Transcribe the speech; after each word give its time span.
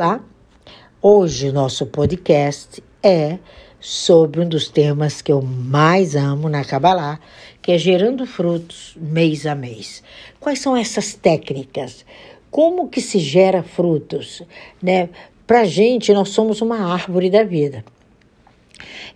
tá? 0.00 0.18
Hoje 1.02 1.50
o 1.50 1.52
nosso 1.52 1.84
podcast 1.84 2.82
é 3.02 3.38
sobre 3.78 4.40
um 4.40 4.48
dos 4.48 4.66
temas 4.66 5.20
que 5.20 5.30
eu 5.30 5.42
mais 5.42 6.16
amo 6.16 6.48
na 6.48 6.64
Kabbalah, 6.64 7.20
que 7.60 7.70
é 7.70 7.76
gerando 7.76 8.24
frutos 8.24 8.96
mês 8.96 9.44
a 9.44 9.54
mês. 9.54 10.02
Quais 10.40 10.58
são 10.58 10.74
essas 10.74 11.12
técnicas? 11.12 12.06
Como 12.50 12.88
que 12.88 13.02
se 13.02 13.18
gera 13.18 13.62
frutos, 13.62 14.42
né? 14.82 15.10
Pra 15.46 15.64
gente, 15.64 16.14
nós 16.14 16.30
somos 16.30 16.62
uma 16.62 16.94
árvore 16.94 17.28
da 17.28 17.44
vida. 17.44 17.84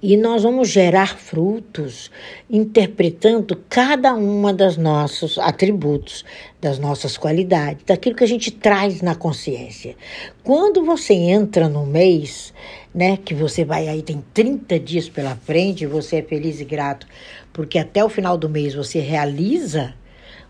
E 0.03 0.17
nós 0.17 0.43
vamos 0.43 0.69
gerar 0.69 1.19
frutos 1.19 2.11
interpretando 2.49 3.63
cada 3.69 4.15
uma 4.15 4.53
das 4.53 4.77
nossos 4.77 5.39
atributos, 5.39 6.25
das 6.61 6.79
nossas 6.79 7.17
qualidades, 7.17 7.85
daquilo 7.85 8.17
que 8.17 8.25
a 8.25 8.29
gente 8.29 8.51
traz 8.51 9.03
na 9.03 9.15
consciência. 9.15 9.97
Quando 10.43 10.85
você 10.85 11.15
entra 11.15 11.69
no 11.69 11.87
mês, 11.87 12.53
né, 12.95 13.17
que 13.17 13.35
você 13.35 13.65
vai 13.65 13.89
aí 13.89 14.03
tem 14.03 14.25
30 14.33 14.79
dias 14.79 15.09
pela 15.09 15.37
frente, 15.37 15.87
você 15.87 16.17
é 16.17 16.23
feliz 16.23 16.61
e 16.61 16.65
grato, 16.65 17.07
porque 17.53 17.79
até 17.79 18.05
o 18.05 18.09
final 18.09 18.37
do 18.37 18.49
mês 18.49 18.75
você 18.75 19.01
realiza 19.01 19.95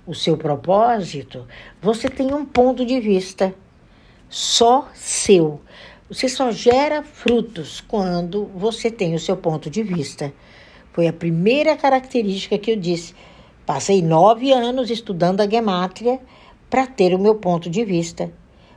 o 0.07 0.15
seu 0.15 0.37
propósito, 0.37 1.47
você 1.81 2.09
tem 2.09 2.35
um 2.35 2.45
ponto 2.45 2.85
de 2.85 3.01
vista 3.01 3.55
só 4.29 4.89
seu. 4.95 5.61
Você 6.07 6.29
só 6.29 6.53
gera 6.53 7.03
frutos 7.03 7.81
quando 7.81 8.45
você 8.55 8.91
tem 8.91 9.15
o 9.15 9.19
seu 9.19 9.39
ponto 9.39 9.71
de 9.71 9.83
vista. 9.83 10.31
Foi 10.93 11.09
a 11.09 11.13
primeira 11.15 11.75
característica 11.79 12.59
que 12.59 12.73
eu 12.73 12.77
disse. 12.77 13.15
Passei 13.65 14.03
nove 14.03 14.53
anos 14.53 14.91
estudando 14.91 15.41
a 15.41 15.49
gemátria 15.49 16.21
para 16.69 16.87
ter 16.87 17.15
o 17.15 17.19
meu 17.19 17.37
ponto 17.37 17.71
de 17.71 17.87
vista, 17.87 18.31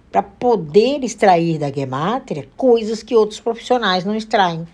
para 0.10 0.24
poder 0.24 1.04
extrair 1.04 1.60
da 1.60 1.70
gemátria 1.70 2.48
coisas 2.56 3.04
que 3.04 3.14
outros 3.14 3.42
profissionais 3.42 4.06
não 4.06 4.16
extraem, 4.16 4.66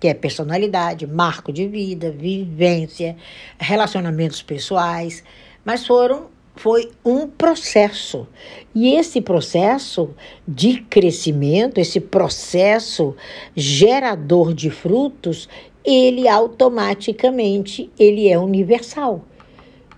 que 0.00 0.08
é 0.08 0.14
personalidade, 0.14 1.06
marco 1.06 1.52
de 1.52 1.68
vida, 1.68 2.10
vivência, 2.10 3.14
relacionamentos 3.58 4.40
pessoais, 4.40 5.22
mas 5.62 5.86
foram 5.86 6.28
foi 6.60 6.90
um 7.02 7.26
processo. 7.26 8.28
E 8.74 8.94
esse 8.94 9.22
processo 9.22 10.10
de 10.46 10.82
crescimento, 10.82 11.78
esse 11.78 11.98
processo 11.98 13.16
gerador 13.56 14.52
de 14.52 14.68
frutos, 14.68 15.48
ele 15.82 16.28
automaticamente 16.28 17.90
ele 17.98 18.28
é 18.28 18.38
universal. 18.38 19.24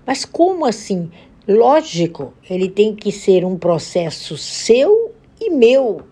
Mas 0.06 0.24
como 0.24 0.64
assim? 0.64 1.10
Lógico, 1.48 2.32
ele 2.48 2.68
tem 2.68 2.94
que 2.94 3.10
ser 3.10 3.44
um 3.44 3.58
processo 3.58 4.36
seu 4.36 5.12
e 5.40 5.50
meu 5.50 6.02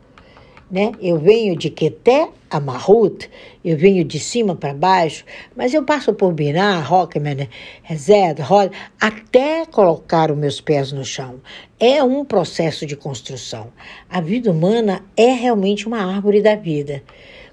né? 0.70 0.92
Eu 1.00 1.18
venho 1.18 1.56
de 1.56 1.68
Queté 1.68 2.28
a 2.48 2.60
Mahut, 2.60 3.28
eu 3.64 3.76
venho 3.76 4.04
de 4.04 4.20
cima 4.20 4.54
para 4.54 4.72
baixo, 4.72 5.24
mas 5.56 5.74
eu 5.74 5.82
passo 5.84 6.14
por 6.14 6.32
Biná, 6.32 6.78
Rockman, 6.80 7.48
Rezed, 7.82 8.40
Rod, 8.40 8.70
até 9.00 9.66
colocar 9.66 10.30
os 10.30 10.38
meus 10.38 10.60
pés 10.60 10.92
no 10.92 11.04
chão. 11.04 11.40
É 11.78 12.04
um 12.04 12.24
processo 12.24 12.86
de 12.86 12.96
construção. 12.96 13.68
A 14.08 14.20
vida 14.20 14.50
humana 14.50 15.04
é 15.16 15.32
realmente 15.32 15.86
uma 15.86 16.02
árvore 16.02 16.42
da 16.42 16.54
vida. 16.54 17.02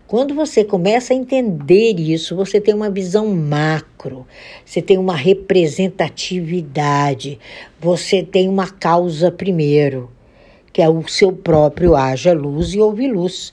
Quando 0.07 0.33
você 0.33 0.63
começa 0.63 1.13
a 1.13 1.17
entender 1.17 1.99
isso, 1.99 2.35
você 2.35 2.59
tem 2.61 2.73
uma 2.73 2.89
visão 2.89 3.27
macro, 3.27 4.25
você 4.63 4.81
tem 4.81 4.97
uma 4.97 5.15
representatividade, 5.15 7.37
você 7.79 8.23
tem 8.23 8.47
uma 8.47 8.69
causa 8.69 9.29
primeiro 9.29 10.09
que 10.77 10.81
é 10.83 10.87
o 10.87 11.07
seu 11.07 11.33
próprio 11.33 11.95
haja 11.95 12.33
luz 12.33 12.75
e 12.75 12.79
ouve 12.79 13.07
luz. 13.07 13.51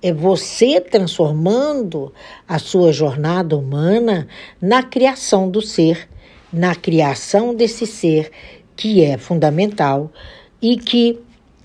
É 0.00 0.10
você 0.10 0.80
transformando 0.80 2.10
a 2.48 2.58
sua 2.58 2.94
jornada 2.94 3.54
humana 3.58 4.26
na 4.58 4.82
criação 4.82 5.50
do 5.50 5.60
ser, 5.60 6.08
na 6.50 6.74
criação 6.74 7.54
desse 7.54 7.86
ser 7.86 8.30
que 8.74 9.04
é 9.04 9.18
fundamental 9.18 10.10
e 10.62 10.78
que 10.78 11.20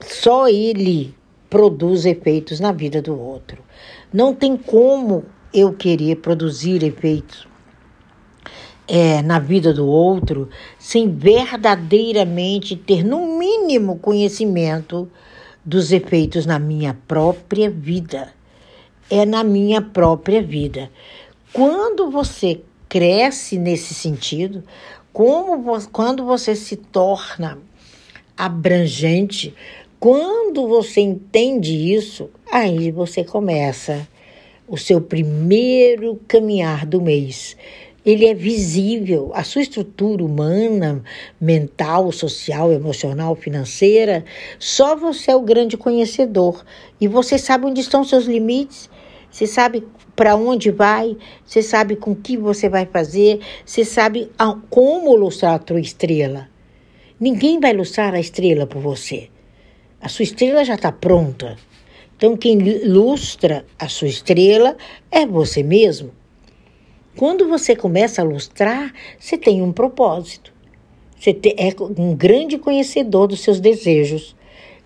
só 0.05 0.49
ele 0.49 1.15
produz 1.49 2.05
efeitos 2.05 2.59
na 2.59 2.73
vida 2.73 3.01
do 3.01 3.17
outro. 3.17 3.63
Não 4.11 4.35
tem 4.35 4.57
como 4.57 5.23
eu 5.53 5.71
querer 5.71 6.17
produzir 6.17 6.83
efeitos 6.83 7.46
é, 8.87 9.21
na 9.21 9.37
vida 9.37 9.73
do 9.73 9.85
outro 9.85 10.49
sem 10.79 11.09
verdadeiramente 11.09 12.75
ter, 12.75 13.03
no 13.03 13.37
mínimo, 13.37 13.99
conhecimento 13.99 15.09
dos 15.63 15.91
efeitos 15.91 16.45
na 16.45 16.57
minha 16.57 16.97
própria 17.07 17.69
vida. 17.69 18.33
É 19.09 19.25
na 19.25 19.43
minha 19.43 19.81
própria 19.81 20.41
vida. 20.41 20.89
Quando 21.53 22.09
você 22.09 22.61
cresce 22.89 23.57
nesse 23.57 23.93
sentido, 23.93 24.63
como 25.11 25.63
quando 25.91 26.25
você 26.25 26.55
se 26.55 26.75
torna 26.75 27.57
abrangente, 28.35 29.53
quando 29.99 30.67
você 30.67 31.01
entende 31.01 31.93
isso, 31.93 32.29
aí 32.51 32.91
você 32.91 33.23
começa 33.23 34.07
o 34.67 34.77
seu 34.77 35.01
primeiro 35.01 36.19
caminhar 36.27 36.85
do 36.85 37.01
mês 37.01 37.55
ele 38.07 38.25
é 38.25 38.33
visível. 38.33 39.31
A 39.33 39.43
sua 39.43 39.61
estrutura 39.61 40.23
humana, 40.23 41.03
mental, 41.41 42.09
social, 42.13 42.71
emocional, 42.71 43.35
financeira, 43.35 44.23
só 44.57 44.95
você 44.95 45.31
é 45.31 45.35
o 45.35 45.41
grande 45.41 45.75
conhecedor. 45.75 46.63
E 47.01 47.07
você 47.07 47.37
sabe 47.37 47.65
onde 47.65 47.81
estão 47.81 48.05
seus 48.05 48.23
limites. 48.23 48.89
Você 49.29 49.45
sabe 49.45 49.85
para 50.15 50.37
onde 50.37 50.71
vai, 50.71 51.17
você 51.45 51.61
sabe 51.61 51.97
com 51.97 52.15
que 52.15 52.37
você 52.37 52.69
vai 52.69 52.85
fazer, 52.85 53.41
você 53.65 53.83
sabe 53.83 54.31
como 54.69 55.13
lustrar 55.13 55.55
a 55.55 55.59
tua 55.59 55.81
estrela. 55.81 56.47
Ninguém 57.19 57.59
vai 57.59 57.73
lustrar 57.73 58.15
a 58.15 58.19
estrela 58.21 58.65
por 58.65 58.81
você. 58.81 59.27
A 59.99 60.07
sua 60.07 60.23
estrela 60.23 60.63
já 60.63 60.75
está 60.75 60.93
pronta. 60.93 61.57
Então, 62.15 62.37
quem 62.37 62.57
lustra 62.85 63.65
a 63.77 63.89
sua 63.89 64.07
estrela 64.07 64.77
é 65.11 65.25
você 65.25 65.61
mesmo. 65.61 66.11
Quando 67.17 67.47
você 67.47 67.75
começa 67.75 68.21
a 68.21 68.23
lustrar, 68.23 68.93
você 69.19 69.35
tem 69.39 69.59
um 69.59 69.71
propósito. 69.71 70.53
Você 71.19 71.35
é 71.57 71.73
um 71.99 72.15
grande 72.15 72.59
conhecedor 72.59 73.27
dos 73.27 73.39
seus 73.39 73.59
desejos. 73.59 74.35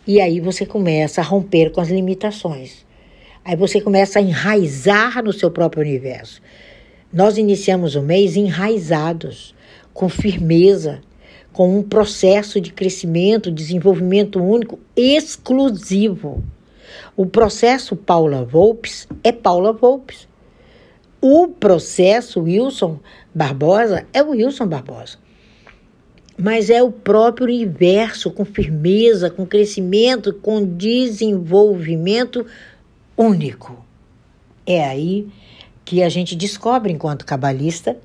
E 0.08 0.22
aí 0.22 0.40
você 0.40 0.66
começa 0.66 1.20
a 1.20 1.24
romper 1.26 1.72
com 1.72 1.82
as 1.82 1.90
limitações. 1.90 2.86
Aí 3.44 3.58
você 3.58 3.82
começa 3.82 4.18
a 4.18 4.22
enraizar 4.22 5.22
no 5.22 5.34
seu 5.34 5.52
próprio 5.52 5.84
universo. 5.84 6.42
Nós 7.12 7.38
iniciamos 7.38 7.96
o 7.96 8.02
mês 8.02 8.38
enraizados, 8.38 9.54
com 9.94 10.08
firmeza, 10.08 11.02
com 11.52 11.78
um 11.78 11.84
processo 11.84 12.62
de 12.62 12.72
crescimento, 12.72 13.52
desenvolvimento 13.52 14.42
único, 14.42 14.80
exclusivo. 14.96 16.42
O 17.14 17.26
processo 17.26 17.94
Paula 17.94 18.46
Volpes 18.46 19.06
é 19.22 19.34
Paula 19.34 19.74
Volpes. 19.74 20.31
O 21.24 21.48
processo 21.50 22.42
Wilson 22.42 23.00
Barbosa 23.34 24.08
é 24.12 24.24
o 24.24 24.32
Wilson 24.32 24.66
Barbosa. 24.66 25.20
Mas 26.36 26.72
é 26.72 26.82
o 26.82 26.92
próprio 26.92 27.46
universo 27.46 28.32
com 28.32 28.44
firmeza, 28.44 29.30
com 29.30 29.46
crescimento, 29.46 30.34
com 30.34 30.66
desenvolvimento 30.66 32.44
único. 33.16 33.86
É 34.66 34.84
aí 34.84 35.28
que 35.86 36.02
a 36.02 36.10
gente 36.10 36.36
descobre, 36.36 36.92
enquanto 36.92 37.24
cabalista, 37.24 37.96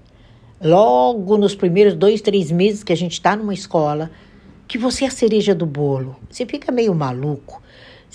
logo 0.60 1.38
nos 1.38 1.54
primeiros 1.54 1.94
dois, 1.94 2.20
três 2.20 2.50
meses 2.50 2.84
que 2.84 2.92
a 2.92 2.96
gente 2.96 3.12
está 3.12 3.34
numa 3.34 3.54
escola, 3.54 4.10
que 4.68 4.76
você 4.76 5.04
é 5.04 5.08
a 5.08 5.10
cereja 5.10 5.54
do 5.54 5.64
bolo. 5.64 6.16
Você 6.28 6.44
fica 6.44 6.70
meio 6.70 6.94
maluco. 6.94 7.62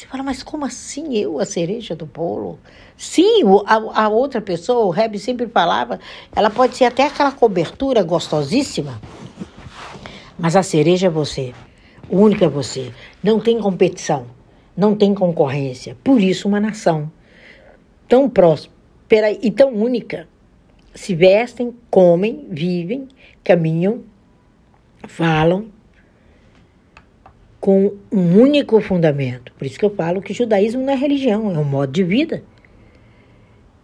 Você 0.01 0.07
fala, 0.07 0.23
mas 0.23 0.41
como 0.41 0.66
assim 0.66 1.16
eu, 1.16 1.38
a 1.38 1.45
cereja 1.45 1.96
do 1.96 2.08
bolo? 2.08 2.58
Sim, 2.97 3.43
a, 3.67 4.05
a 4.05 4.09
outra 4.09 4.41
pessoa, 4.41 4.84
o 4.84 4.90
Reb 4.90 5.20
sempre 5.20 5.46
falava, 5.46 5.99
ela 6.35 6.49
pode 6.49 6.76
ser 6.76 6.85
até 6.85 7.05
aquela 7.05 7.31
cobertura 7.31 8.02
gostosíssima, 8.02 8.99
mas 10.40 10.55
a 10.55 10.64
cereja 10.64 11.05
é 11.05 11.09
você. 11.09 11.53
O 12.09 12.17
único 12.17 12.43
é 12.43 12.47
você. 12.47 12.91
Não 13.23 13.40
tem 13.40 13.59
competição, 13.59 14.26
não 14.76 14.96
tem 14.96 15.14
concorrência. 15.14 15.96
Por 16.03 16.20
isso, 16.20 16.47
uma 16.47 16.59
nação 16.59 17.11
tão 18.08 18.28
próspera 18.28 19.31
e 19.31 19.52
tão 19.52 19.72
única. 19.72 20.28
Se 20.96 21.14
vestem, 21.14 21.76
comem, 21.91 22.47
vivem, 22.49 23.08
caminham, 23.43 24.03
falam, 25.08 25.67
com 27.61 27.93
um 28.11 28.41
único 28.41 28.81
fundamento. 28.81 29.53
Por 29.53 29.67
isso 29.67 29.78
que 29.78 29.85
eu 29.85 29.96
falo 29.96 30.19
que 30.19 30.34
judaísmo 30.34 30.81
não 30.81 30.91
é 30.91 30.96
religião, 30.96 31.55
é 31.55 31.59
um 31.59 31.63
modo 31.63 31.91
de 31.91 32.03
vida. 32.03 32.43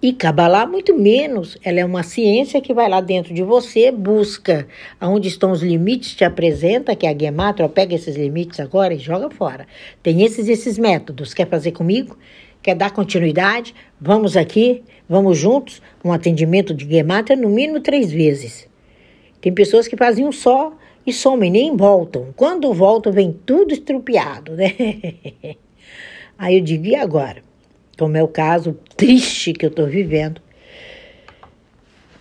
E 0.01 0.13
Kabbalah, 0.13 0.65
muito 0.65 0.95
menos. 0.97 1.57
Ela 1.63 1.79
é 1.79 1.85
uma 1.85 2.01
ciência 2.03 2.59
que 2.59 2.73
vai 2.73 2.89
lá 2.89 3.01
dentro 3.01 3.33
de 3.33 3.43
você, 3.43 3.91
busca 3.91 4.67
aonde 4.99 5.27
estão 5.27 5.51
os 5.51 5.61
limites, 5.61 6.15
te 6.15 6.23
apresenta, 6.23 6.95
que 6.95 7.05
é 7.05 7.09
a 7.11 7.17
Gematria, 7.17 7.69
pega 7.69 7.95
esses 7.95 8.15
limites 8.15 8.59
agora 8.59 8.93
e 8.93 8.99
joga 8.99 9.29
fora. 9.29 9.67
Tem 10.01 10.23
esses 10.23 10.47
esses 10.47 10.77
métodos. 10.77 11.33
Quer 11.33 11.47
fazer 11.47 11.71
comigo? 11.71 12.17
Quer 12.61 12.75
dar 12.75 12.91
continuidade? 12.91 13.73
Vamos 14.01 14.35
aqui, 14.35 14.83
vamos 15.07 15.37
juntos. 15.37 15.81
Um 16.03 16.11
atendimento 16.11 16.73
de 16.73 16.87
Gematria 16.87 17.35
no 17.35 17.49
mínimo 17.49 17.79
três 17.79 18.11
vezes. 18.11 18.67
Tem 19.39 19.53
pessoas 19.53 19.87
que 19.87 19.95
fazem 19.95 20.25
um 20.25 20.31
só 20.31 20.73
e 21.07 21.13
somem, 21.13 21.49
nem 21.49 21.75
voltam. 21.75 22.33
Quando 22.35 22.71
voltam, 22.73 23.11
vem 23.11 23.31
tudo 23.31 23.73
estrupiado, 23.73 24.55
né? 24.55 24.75
Aí 26.37 26.57
eu 26.57 26.61
digo, 26.61 26.85
e 26.85 26.95
agora? 26.95 27.41
como 27.97 28.15
é 28.15 28.23
o 28.23 28.27
caso 28.27 28.77
triste 28.95 29.53
que 29.53 29.65
eu 29.65 29.69
estou 29.69 29.87
vivendo 29.87 30.39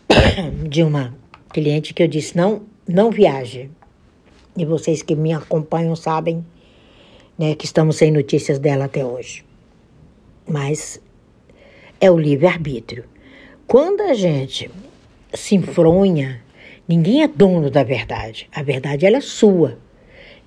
de 0.69 0.83
uma 0.83 1.15
cliente 1.53 1.93
que 1.93 2.03
eu 2.03 2.09
disse 2.09 2.37
não 2.37 2.63
não 2.89 3.11
viaje 3.11 3.71
e 4.57 4.65
vocês 4.65 5.03
que 5.03 5.15
me 5.15 5.33
acompanham 5.33 5.95
sabem 5.95 6.45
né, 7.39 7.55
que 7.55 7.67
estamos 7.67 7.97
sem 7.97 8.11
notícias 8.11 8.59
dela 8.59 8.87
até 8.87 9.05
hoje 9.05 9.45
mas 10.49 11.01
é 12.01 12.11
o 12.11 12.19
livre 12.19 12.47
arbítrio 12.47 13.05
quando 13.67 14.01
a 14.03 14.15
gente 14.15 14.71
se 15.35 15.57
enfronha 15.57 16.43
ninguém 16.87 17.23
é 17.23 17.29
dono 17.29 17.71
da 17.71 17.83
verdade 17.83 18.49
a 18.53 18.63
verdade 18.63 19.07
ela 19.07 19.19
é 19.19 19.21
sua 19.21 19.79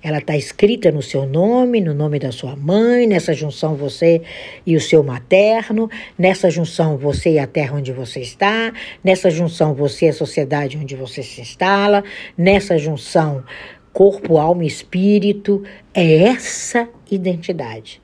ela 0.02 0.16
está 0.16 0.34
escrita 0.34 0.90
no 0.90 1.02
seu 1.02 1.26
nome, 1.26 1.78
no 1.78 1.92
nome 1.92 2.18
da 2.18 2.32
sua 2.32 2.56
mãe, 2.56 3.06
nessa 3.06 3.34
junção 3.34 3.74
você 3.74 4.22
e 4.64 4.74
o 4.74 4.80
seu 4.80 5.02
materno, 5.02 5.90
nessa 6.18 6.48
junção 6.48 6.96
você 6.96 7.32
e 7.32 7.38
a 7.38 7.46
terra 7.46 7.76
onde 7.76 7.92
você 7.92 8.20
está, 8.20 8.72
nessa 9.04 9.28
junção 9.28 9.74
você 9.74 10.06
e 10.06 10.08
a 10.08 10.12
sociedade 10.14 10.78
onde 10.78 10.96
você 10.96 11.22
se 11.22 11.42
instala, 11.42 12.02
nessa 12.36 12.78
junção 12.78 13.44
corpo, 13.92 14.38
alma 14.38 14.64
e 14.64 14.66
espírito. 14.66 15.62
É 15.92 16.22
essa 16.22 16.88
identidade. 17.10 18.00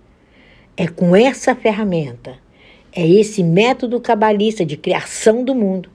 É 0.76 0.86
com 0.86 1.16
essa 1.16 1.54
ferramenta, 1.54 2.36
é 2.92 3.06
esse 3.06 3.42
método 3.42 3.98
cabalista 3.98 4.66
de 4.66 4.76
criação 4.76 5.42
do 5.42 5.54
mundo, 5.54 5.88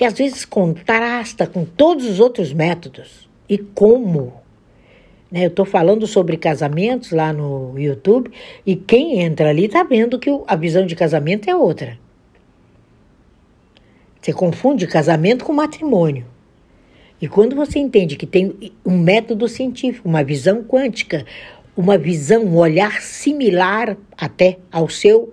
que 0.00 0.04
às 0.06 0.14
vezes 0.14 0.46
contrasta 0.46 1.46
com 1.46 1.62
todos 1.62 2.06
os 2.06 2.20
outros 2.20 2.54
métodos. 2.54 3.28
E 3.46 3.58
como 3.58 4.40
né? 5.30 5.44
Eu 5.44 5.48
estou 5.48 5.66
falando 5.66 6.06
sobre 6.06 6.38
casamentos 6.38 7.12
lá 7.12 7.34
no 7.34 7.78
YouTube 7.78 8.30
e 8.64 8.74
quem 8.74 9.20
entra 9.20 9.50
ali 9.50 9.66
está 9.66 9.82
vendo 9.82 10.18
que 10.18 10.30
a 10.46 10.56
visão 10.56 10.86
de 10.86 10.96
casamento 10.96 11.50
é 11.50 11.54
outra. 11.54 11.98
Você 14.22 14.32
confunde 14.32 14.86
casamento 14.86 15.44
com 15.44 15.52
matrimônio. 15.52 16.24
E 17.20 17.28
quando 17.28 17.54
você 17.54 17.78
entende 17.78 18.16
que 18.16 18.26
tem 18.26 18.72
um 18.82 18.96
método 18.96 19.46
científico, 19.48 20.08
uma 20.08 20.24
visão 20.24 20.64
quântica, 20.64 21.26
uma 21.76 21.98
visão, 21.98 22.42
um 22.42 22.56
olhar 22.56 23.02
similar 23.02 23.98
até 24.16 24.56
ao 24.72 24.88
seu, 24.88 25.30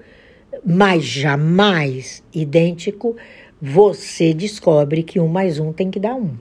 mas 0.66 1.06
jamais 1.06 2.22
idêntico, 2.34 3.16
você 3.62 4.34
descobre 4.34 5.02
que 5.02 5.20
um 5.20 5.28
mais 5.28 5.60
um 5.60 5.74
tem 5.74 5.90
que 5.90 6.00
dar 6.00 6.16
um. 6.16 6.36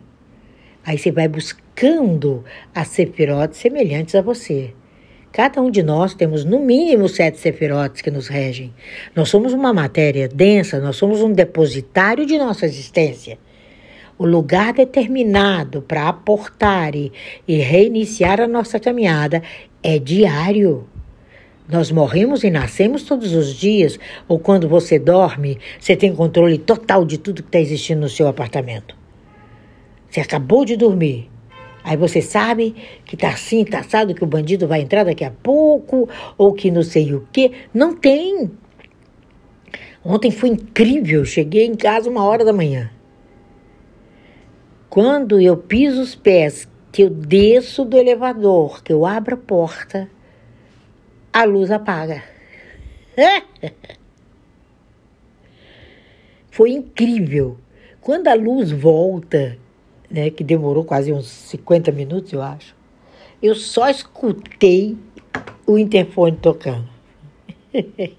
Aí 0.84 0.98
você 0.98 1.10
vai 1.10 1.26
buscando 1.26 2.44
as 2.74 2.88
sefirotes 2.88 3.58
semelhantes 3.58 4.14
a 4.14 4.22
você. 4.22 4.72
Cada 5.32 5.60
um 5.60 5.70
de 5.70 5.82
nós 5.82 6.14
temos 6.14 6.44
no 6.44 6.60
mínimo 6.60 7.08
sete 7.08 7.38
sefirotes 7.38 8.00
que 8.00 8.10
nos 8.10 8.28
regem. 8.28 8.72
Nós 9.14 9.28
somos 9.28 9.52
uma 9.52 9.72
matéria 9.72 10.28
densa, 10.28 10.80
nós 10.80 10.96
somos 10.96 11.20
um 11.20 11.32
depositário 11.32 12.24
de 12.24 12.38
nossa 12.38 12.64
existência. 12.66 13.38
O 14.18 14.24
lugar 14.24 14.72
determinado 14.72 15.82
para 15.82 16.08
aportar 16.08 16.94
e, 16.94 17.12
e 17.46 17.56
reiniciar 17.56 18.40
a 18.40 18.48
nossa 18.48 18.80
caminhada 18.80 19.42
é 19.82 19.98
diário. 19.98 20.86
Nós 21.68 21.90
morremos 21.90 22.44
e 22.44 22.50
nascemos 22.50 23.02
todos 23.02 23.34
os 23.34 23.52
dias, 23.52 23.98
ou 24.28 24.38
quando 24.38 24.68
você 24.68 24.98
dorme, 24.98 25.58
você 25.80 25.96
tem 25.96 26.14
controle 26.14 26.58
total 26.58 27.04
de 27.04 27.18
tudo 27.18 27.42
que 27.42 27.48
está 27.48 27.58
existindo 27.58 28.02
no 28.02 28.08
seu 28.08 28.28
apartamento. 28.28 28.96
Você 30.08 30.20
acabou 30.20 30.64
de 30.64 30.76
dormir. 30.76 31.28
Aí 31.82 31.96
você 31.96 32.22
sabe 32.22 32.74
que 33.04 33.16
tá 33.16 33.30
assim, 33.30 33.64
tá 33.64 33.80
assado, 33.80 34.14
que 34.14 34.22
o 34.22 34.26
bandido 34.26 34.66
vai 34.66 34.80
entrar 34.80 35.04
daqui 35.04 35.24
a 35.24 35.30
pouco, 35.30 36.08
ou 36.38 36.52
que 36.52 36.70
não 36.70 36.82
sei 36.82 37.12
o 37.14 37.26
quê. 37.32 37.52
Não 37.74 37.94
tem. 37.94 38.50
Ontem 40.04 40.30
foi 40.30 40.50
incrível. 40.50 41.24
Cheguei 41.24 41.66
em 41.66 41.74
casa 41.74 42.08
uma 42.08 42.24
hora 42.24 42.44
da 42.44 42.52
manhã. 42.52 42.90
Quando 44.88 45.40
eu 45.40 45.56
piso 45.56 46.00
os 46.00 46.14
pés, 46.14 46.68
que 46.90 47.02
eu 47.02 47.10
desço 47.10 47.84
do 47.84 47.96
elevador, 47.96 48.82
que 48.82 48.92
eu 48.92 49.04
abro 49.04 49.34
a 49.34 49.38
porta, 49.38 50.08
a 51.36 51.44
luz 51.44 51.70
apaga. 51.70 52.22
Foi 56.50 56.70
incrível. 56.70 57.58
Quando 58.00 58.28
a 58.28 58.34
luz 58.34 58.70
volta, 58.70 59.58
né, 60.10 60.30
que 60.30 60.42
demorou 60.42 60.82
quase 60.82 61.12
uns 61.12 61.26
50 61.26 61.92
minutos, 61.92 62.32
eu 62.32 62.40
acho, 62.40 62.74
eu 63.42 63.54
só 63.54 63.90
escutei 63.90 64.96
o 65.66 65.76
interfone 65.76 66.38
tocando. 66.38 66.88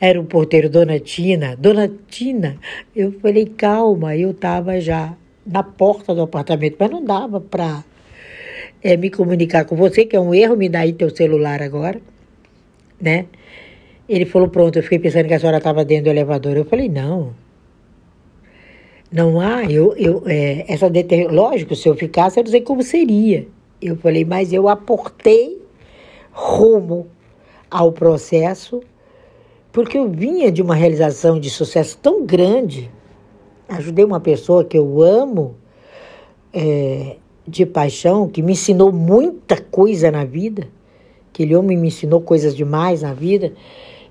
Era 0.00 0.20
o 0.20 0.24
porteiro 0.24 0.70
Dona 0.70 1.00
Tina. 1.00 1.56
Dona 1.56 1.90
Tina, 2.08 2.56
eu 2.94 3.10
falei, 3.18 3.46
calma, 3.46 4.16
eu 4.16 4.30
estava 4.30 4.80
já 4.80 5.16
na 5.44 5.64
porta 5.64 6.14
do 6.14 6.22
apartamento, 6.22 6.76
mas 6.78 6.88
não 6.88 7.04
dava 7.04 7.40
para 7.40 7.82
é, 8.80 8.96
me 8.96 9.10
comunicar 9.10 9.64
com 9.64 9.74
você, 9.74 10.04
que 10.04 10.14
é 10.14 10.20
um 10.20 10.32
erro, 10.32 10.56
me 10.56 10.68
dá 10.68 10.80
aí 10.80 10.92
teu 10.92 11.10
celular 11.10 11.60
agora, 11.60 12.00
né? 13.04 13.26
Ele 14.08 14.24
falou, 14.24 14.48
pronto, 14.48 14.78
eu 14.78 14.82
fiquei 14.82 14.98
pensando 14.98 15.28
que 15.28 15.34
a 15.34 15.38
senhora 15.38 15.58
estava 15.58 15.84
dentro 15.84 16.04
do 16.04 16.10
elevador. 16.10 16.56
Eu 16.56 16.64
falei, 16.64 16.88
não, 16.88 17.34
não 19.12 19.40
há, 19.40 19.64
eu, 19.64 19.94
eu, 19.96 20.22
é, 20.26 20.64
essa 20.66 20.90
lógico, 21.30 21.76
se 21.76 21.88
eu 21.88 21.94
ficasse, 21.94 22.38
eu 22.38 22.44
não 22.44 22.50
sei 22.50 22.60
como 22.62 22.82
seria. 22.82 23.46
Eu 23.80 23.96
falei, 23.96 24.24
mas 24.24 24.52
eu 24.52 24.68
aportei 24.68 25.62
rumo 26.32 27.06
ao 27.70 27.92
processo, 27.92 28.82
porque 29.70 29.98
eu 29.98 30.08
vinha 30.10 30.50
de 30.50 30.62
uma 30.62 30.74
realização 30.74 31.38
de 31.38 31.50
sucesso 31.50 31.98
tão 32.02 32.24
grande. 32.24 32.90
Ajudei 33.68 34.04
uma 34.04 34.20
pessoa 34.20 34.64
que 34.64 34.76
eu 34.76 35.02
amo, 35.02 35.56
é, 36.52 37.16
de 37.46 37.66
paixão, 37.66 38.28
que 38.28 38.42
me 38.42 38.52
ensinou 38.52 38.90
muita 38.90 39.60
coisa 39.60 40.10
na 40.10 40.24
vida. 40.24 40.66
Aquele 41.34 41.56
homem 41.56 41.76
me 41.76 41.88
ensinou 41.88 42.20
coisas 42.20 42.54
demais 42.54 43.02
na 43.02 43.12
vida. 43.12 43.52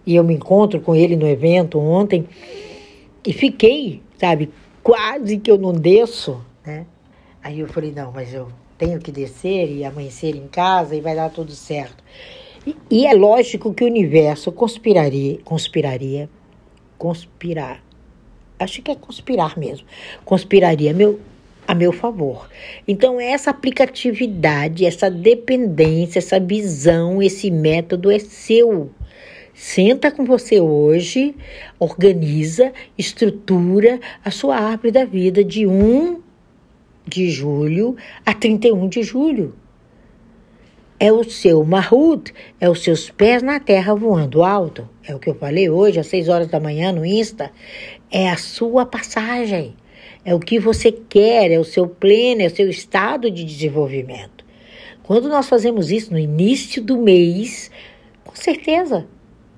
E 0.06 0.14
eu 0.14 0.26
me 0.26 0.34
encontro 0.34 0.82
com 0.82 0.94
ele 0.94 1.16
no 1.16 1.26
evento 1.26 1.80
ontem. 1.80 2.28
E 3.26 3.32
fiquei, 3.32 4.02
sabe, 4.18 4.50
quase 4.84 5.38
que 5.38 5.50
eu 5.50 5.58
não 5.58 5.72
desço, 5.72 6.44
né? 6.66 6.86
Aí 7.42 7.62
eu 7.62 7.68
falei, 7.70 7.94
não, 7.96 8.12
mas 8.12 8.34
eu 8.34 8.50
tenho 8.78 9.00
que 9.00 9.10
descer 9.10 9.72
e 9.72 9.86
amanhecer 9.86 10.36
em 10.36 10.50
casa 10.50 10.98
e 10.98 11.00
vai 11.00 11.16
dar 11.16 11.30
tudo 11.30 11.54
certo. 11.54 12.04
E, 12.68 12.76
e 12.92 13.08
é 13.08 13.14
lógico 13.14 13.74
que 13.74 13.86
o 13.86 13.88
universo 13.88 14.52
conspiraria, 14.52 15.40
conspiraria, 15.46 16.30
conspirar, 16.98 17.82
acho 18.60 18.82
que 18.82 18.92
é 18.92 18.96
conspirar 18.96 19.58
mesmo, 19.58 19.88
conspiraria 20.26 20.94
meu, 20.94 21.22
a 21.68 21.74
meu 21.74 21.92
favor. 21.92 22.50
Então, 22.88 23.20
essa 23.20 23.52
aplicatividade, 23.52 24.86
essa 24.86 25.10
dependência, 25.10 26.20
essa 26.20 26.40
visão, 26.40 27.22
esse 27.22 27.50
método 27.50 28.12
é 28.12 28.20
seu. 28.20 28.92
Senta 29.54 30.12
com 30.12 30.26
você 30.26 30.60
hoje, 30.60 31.36
organiza, 31.80 32.74
estrutura 32.98 34.00
a 34.26 34.32
sua 34.32 34.58
árvore 34.58 34.92
da 34.92 35.06
vida 35.06 35.44
de 35.44 35.68
1 35.68 36.22
de 37.06 37.30
julho 37.30 37.96
a 38.26 38.34
31 38.34 38.88
de 38.88 39.04
julho. 39.04 39.56
É 41.00 41.12
o 41.12 41.24
seu 41.24 41.64
Mahut, 41.66 42.34
é 42.60 42.70
os 42.70 42.82
seus 42.82 43.10
pés 43.10 43.44
na 43.44 43.60
terra 43.60 43.94
voando 43.94 44.44
alto. 44.44 44.90
É 45.04 45.14
o 45.14 45.20
que 45.20 45.30
eu 45.30 45.36
falei 45.36 45.70
hoje, 45.70 46.00
às 46.00 46.08
6 46.08 46.30
horas 46.30 46.48
da 46.48 46.60
manhã 46.60 46.92
no 46.92 47.06
Insta. 47.06 47.52
É 48.10 48.30
a 48.30 48.38
sua 48.38 48.86
passagem. 48.86 49.76
É 50.26 50.34
o 50.34 50.40
que 50.40 50.60
você 50.60 50.92
quer, 50.92 51.52
é 51.52 51.60
o 51.60 51.64
seu 51.64 51.88
pleno, 51.88 52.42
é 52.42 52.48
o 52.48 52.56
seu 52.56 52.70
estado 52.70 53.30
de 53.30 53.44
desenvolvimento. 53.44 54.46
Quando 55.04 55.28
nós 55.28 55.50
fazemos 55.50 55.92
isso 55.92 56.12
no 56.12 56.20
início 56.20 56.82
do 56.82 56.98
mês, 56.98 57.70
com 58.24 58.36
certeza 58.36 59.06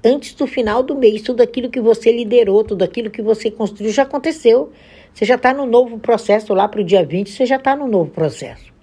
antes 0.06 0.36
do 0.36 0.46
final 0.46 0.84
do 0.84 0.96
mês. 0.96 1.24
Tudo 1.24 1.42
aquilo 1.42 1.70
que 1.70 1.82
você 1.82 2.12
liderou, 2.12 2.64
tudo 2.64 2.84
aquilo 2.84 3.10
que 3.10 3.24
você 3.24 3.50
construiu 3.50 3.92
já 3.92 4.04
aconteceu. 4.04 4.72
Você 5.12 5.26
já 5.26 5.36
está 5.36 5.54
no 5.54 5.66
novo 5.66 5.98
processo 5.98 6.54
lá 6.54 6.68
para 6.68 6.82
o 6.82 6.84
dia 6.84 7.04
20, 7.04 7.32
você 7.32 7.46
já 7.46 7.56
está 7.56 7.76
no 7.76 7.88
novo 7.88 8.12
processo. 8.12 8.74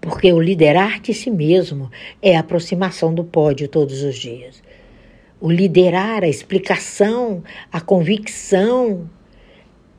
Porque 0.00 0.32
o 0.32 0.40
liderar 0.40 1.00
de 1.00 1.12
si 1.12 1.30
mesmo 1.30 1.90
é 2.22 2.36
a 2.36 2.40
aproximação 2.40 3.14
do 3.14 3.22
pódio 3.22 3.68
todos 3.68 4.02
os 4.02 4.16
dias. 4.16 4.62
o 5.40 5.50
liderar, 5.50 6.22
a 6.22 6.28
explicação, 6.28 7.42
a 7.72 7.80
convicção, 7.80 9.10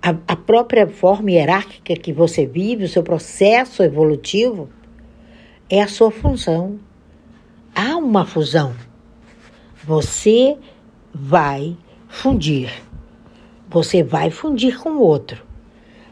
a, 0.03 0.17
a 0.27 0.35
própria 0.35 0.85
forma 0.85 1.31
hierárquica 1.31 1.95
que 1.95 2.11
você 2.11 2.45
vive, 2.45 2.83
o 2.83 2.89
seu 2.89 3.01
processo 3.01 3.81
evolutivo, 3.81 4.69
é 5.69 5.81
a 5.81 5.87
sua 5.87 6.11
função. 6.11 6.77
Há 7.73 7.95
uma 7.95 8.25
fusão. 8.25 8.75
Você 9.85 10.57
vai 11.13 11.77
fundir. 12.09 12.69
Você 13.69 14.03
vai 14.03 14.29
fundir 14.29 14.77
com 14.77 14.89
o 14.89 15.01
outro. 15.01 15.41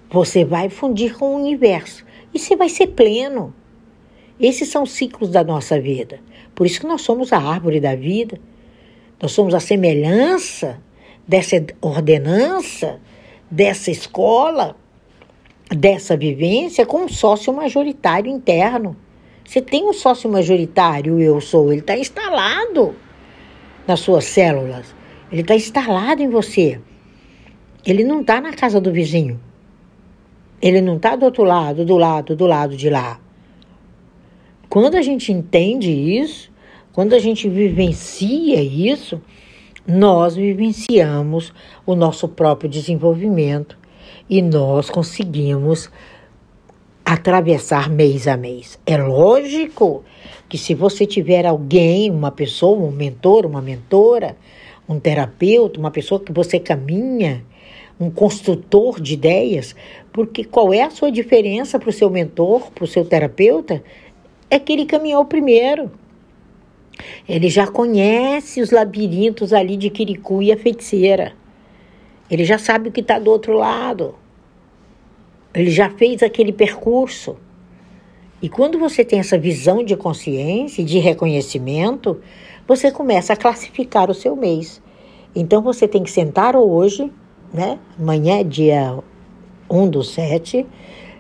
Você 0.10 0.46
vai 0.46 0.70
fundir 0.70 1.18
com 1.18 1.36
o 1.36 1.40
universo. 1.40 2.06
E 2.34 2.40
você 2.40 2.56
vai 2.56 2.70
ser 2.70 2.88
pleno. 2.88 3.54
Esses 4.40 4.70
são 4.70 4.84
os 4.84 4.92
ciclos 4.92 5.30
da 5.30 5.44
nossa 5.44 5.78
vida. 5.80 6.22
Por 6.56 6.66
isso 6.66 6.80
que 6.80 6.88
nós 6.88 7.02
somos 7.02 7.34
a 7.34 7.38
árvore 7.38 7.82
da 7.82 7.94
vida. 7.94 8.40
Nós 9.22 9.34
somos 9.34 9.54
a 9.54 9.60
semelhança 9.60 10.82
dessa 11.28 11.64
ordenança, 11.82 13.02
dessa 13.51 13.91
escola, 13.91 14.77
dessa 15.70 16.15
vivência 16.15 16.86
com 16.86 17.03
um 17.03 17.10
sócio 17.10 17.53
majoritário 17.53 18.31
interno. 18.31 18.96
Você 19.43 19.62
tem 19.62 19.84
um 19.84 19.93
sócio 19.93 20.31
majoritário, 20.31 21.20
eu 21.20 21.41
sou, 21.41 21.72
ele 21.72 21.81
está 21.81 21.98
instalado 21.98 22.96
nas 23.86 24.00
suas 24.00 24.24
células, 24.24 24.96
ele 25.29 25.41
está 25.41 25.55
instalado 25.55 26.24
em 26.24 26.29
você. 26.29 26.79
Ele 27.86 28.03
não 28.03 28.22
está 28.22 28.39
na 28.39 28.53
casa 28.53 28.79
do 28.79 28.91
vizinho. 28.91 29.39
Ele 30.62 30.79
não 30.79 30.98
está 30.98 31.15
do 31.15 31.25
outro 31.25 31.43
lado, 31.43 31.84
do 31.84 31.98
lado, 31.98 32.36
do 32.36 32.46
lado 32.46 32.77
de 32.77 32.89
lá. 32.89 33.20
Quando 34.70 34.96
a 34.96 35.01
gente 35.01 35.31
entende 35.31 35.91
isso, 35.91 36.51
quando 36.93 37.13
a 37.13 37.20
gente 37.20 37.50
vivencia 37.50 38.62
isso, 38.62 39.22
nós 39.88 40.36
vivenciamos 40.36 41.54
o 41.86 41.96
nosso 41.96 42.28
próprio 42.28 42.70
desenvolvimento 42.70 43.78
e 44.30 44.42
nós 44.42 44.90
conseguimos 44.90 45.90
atravessar 47.04 47.90
mês 47.90 48.28
a 48.28 48.38
mês. 48.38 48.80
É 48.86 48.98
lógico 48.98 50.04
que 50.48 50.58
se 50.58 50.74
você 50.74 51.06
tiver 51.06 51.46
alguém, 51.46 52.12
uma 52.12 52.32
pessoa, 52.32 52.88
um 52.88 52.92
mentor, 52.92 53.46
uma 53.46 53.62
mentora, 53.62 54.38
um 54.88 55.00
terapeuta, 55.00 55.80
uma 55.80 55.92
pessoa 55.92 56.20
que 56.20 56.32
você 56.32 56.60
caminha, 56.60 57.44
um 58.00 58.10
construtor 58.10 59.00
de 59.00 59.14
ideias, 59.14 59.76
porque 60.12 60.44
qual 60.44 60.74
é 60.74 60.82
a 60.82 60.90
sua 60.90 61.12
diferença 61.12 61.80
para 61.80 61.90
o 61.90 61.94
seu 61.94 62.10
mentor, 62.10 62.72
para 62.72 62.84
o 62.84 62.88
seu 62.88 63.06
terapeuta? 63.06 63.84
É 64.50 64.60
que 64.60 64.74
ele 64.74 64.86
caminhou 64.86 65.24
primeiro. 65.26 65.92
Ele 67.28 67.50
já 67.50 67.68
conhece 67.68 68.62
os 68.62 68.72
labirintos 68.72 69.54
ali 69.54 69.78
de 69.78 69.90
Quiricu 69.90 70.42
e 70.42 70.52
a 70.52 70.58
feiticeira. 70.58 71.34
Ele 72.30 72.44
já 72.44 72.58
sabe 72.58 72.90
o 72.90 72.92
que 72.92 73.02
está 73.02 73.20
do 73.20 73.30
outro 73.30 73.54
lado. 73.54 74.16
Ele 75.54 75.70
já 75.70 75.90
fez 75.90 76.24
aquele 76.24 76.54
percurso. 76.54 77.38
E 78.42 78.50
quando 78.50 78.80
você 78.80 79.04
tem 79.04 79.20
essa 79.20 79.38
visão 79.38 79.84
de 79.84 79.96
consciência 79.96 80.82
e 80.82 80.86
de 80.86 80.98
reconhecimento, 80.98 82.22
você 82.68 82.90
começa 82.90 83.34
a 83.34 83.38
classificar 83.38 84.10
o 84.10 84.14
seu 84.14 84.36
mês. 84.36 84.82
Então 85.36 85.62
você 85.62 85.88
tem 85.88 86.04
que 86.04 86.10
sentar 86.10 86.56
hoje, 86.56 87.12
né? 87.54 87.78
Amanhã 88.00 88.40
é 88.40 88.44
dia 88.44 88.98
1 89.70 89.90
do 89.90 90.04
7, 90.04 90.66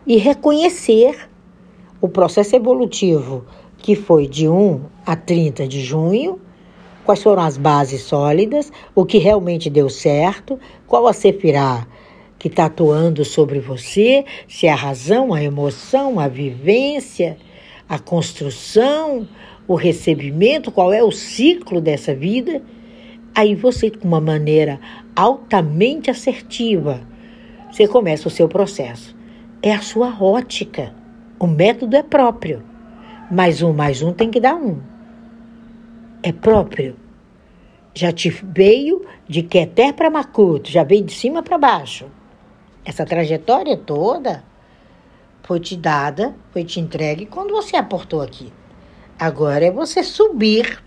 e 0.05 0.17
reconhecer 0.17 1.29
o 2.01 2.09
processo 2.09 2.55
evolutivo 2.55 3.45
que 3.81 3.95
foi 3.95 4.27
de 4.27 4.47
1 4.47 4.81
a 5.05 5.15
30 5.15 5.67
de 5.67 5.81
junho, 5.81 6.39
quais 7.03 7.23
foram 7.23 7.41
as 7.43 7.57
bases 7.57 8.01
sólidas, 8.01 8.71
o 8.93 9.05
que 9.05 9.17
realmente 9.17 9.69
deu 9.69 9.89
certo, 9.89 10.59
qual 10.87 11.07
a 11.07 11.13
sefirá 11.13 11.87
que 12.37 12.47
está 12.47 12.65
atuando 12.65 13.23
sobre 13.23 13.59
você, 13.59 14.25
se 14.47 14.67
é 14.67 14.71
a 14.71 14.75
razão, 14.75 15.33
a 15.33 15.43
emoção, 15.43 16.19
a 16.19 16.27
vivência, 16.27 17.37
a 17.87 17.99
construção, 17.99 19.27
o 19.67 19.75
recebimento, 19.75 20.71
qual 20.71 20.91
é 20.91 21.03
o 21.03 21.11
ciclo 21.11 21.79
dessa 21.79 22.15
vida. 22.15 22.61
Aí 23.35 23.53
você, 23.53 23.91
com 23.91 24.07
uma 24.07 24.21
maneira 24.21 24.79
altamente 25.15 26.09
assertiva, 26.09 27.01
você 27.71 27.87
começa 27.87 28.27
o 28.27 28.31
seu 28.31 28.47
processo. 28.47 29.15
É 29.61 29.71
a 29.71 29.81
sua 29.81 30.21
ótica. 30.21 30.95
O 31.39 31.45
método 31.45 31.95
é 31.95 32.01
próprio. 32.01 32.70
Mais 33.31 33.61
um 33.61 33.71
mais 33.71 34.01
um 34.01 34.11
tem 34.11 34.29
que 34.29 34.41
dar 34.41 34.55
um. 34.55 34.81
É 36.21 36.33
próprio. 36.33 36.97
Já 37.93 38.11
te 38.11 38.29
veio 38.29 39.05
de 39.25 39.41
Queter 39.41 39.93
para 39.93 40.09
Macuto, 40.09 40.69
já 40.69 40.83
veio 40.83 41.05
de 41.05 41.13
cima 41.13 41.41
para 41.41 41.57
baixo. 41.57 42.07
Essa 42.83 43.05
trajetória 43.05 43.77
toda 43.77 44.43
foi 45.43 45.61
te 45.61 45.77
dada, 45.77 46.35
foi 46.51 46.65
te 46.65 46.81
entregue 46.81 47.25
quando 47.25 47.51
você 47.51 47.77
aportou 47.77 48.21
aqui. 48.21 48.51
Agora 49.17 49.63
é 49.63 49.71
você 49.71 50.03
subir 50.03 50.83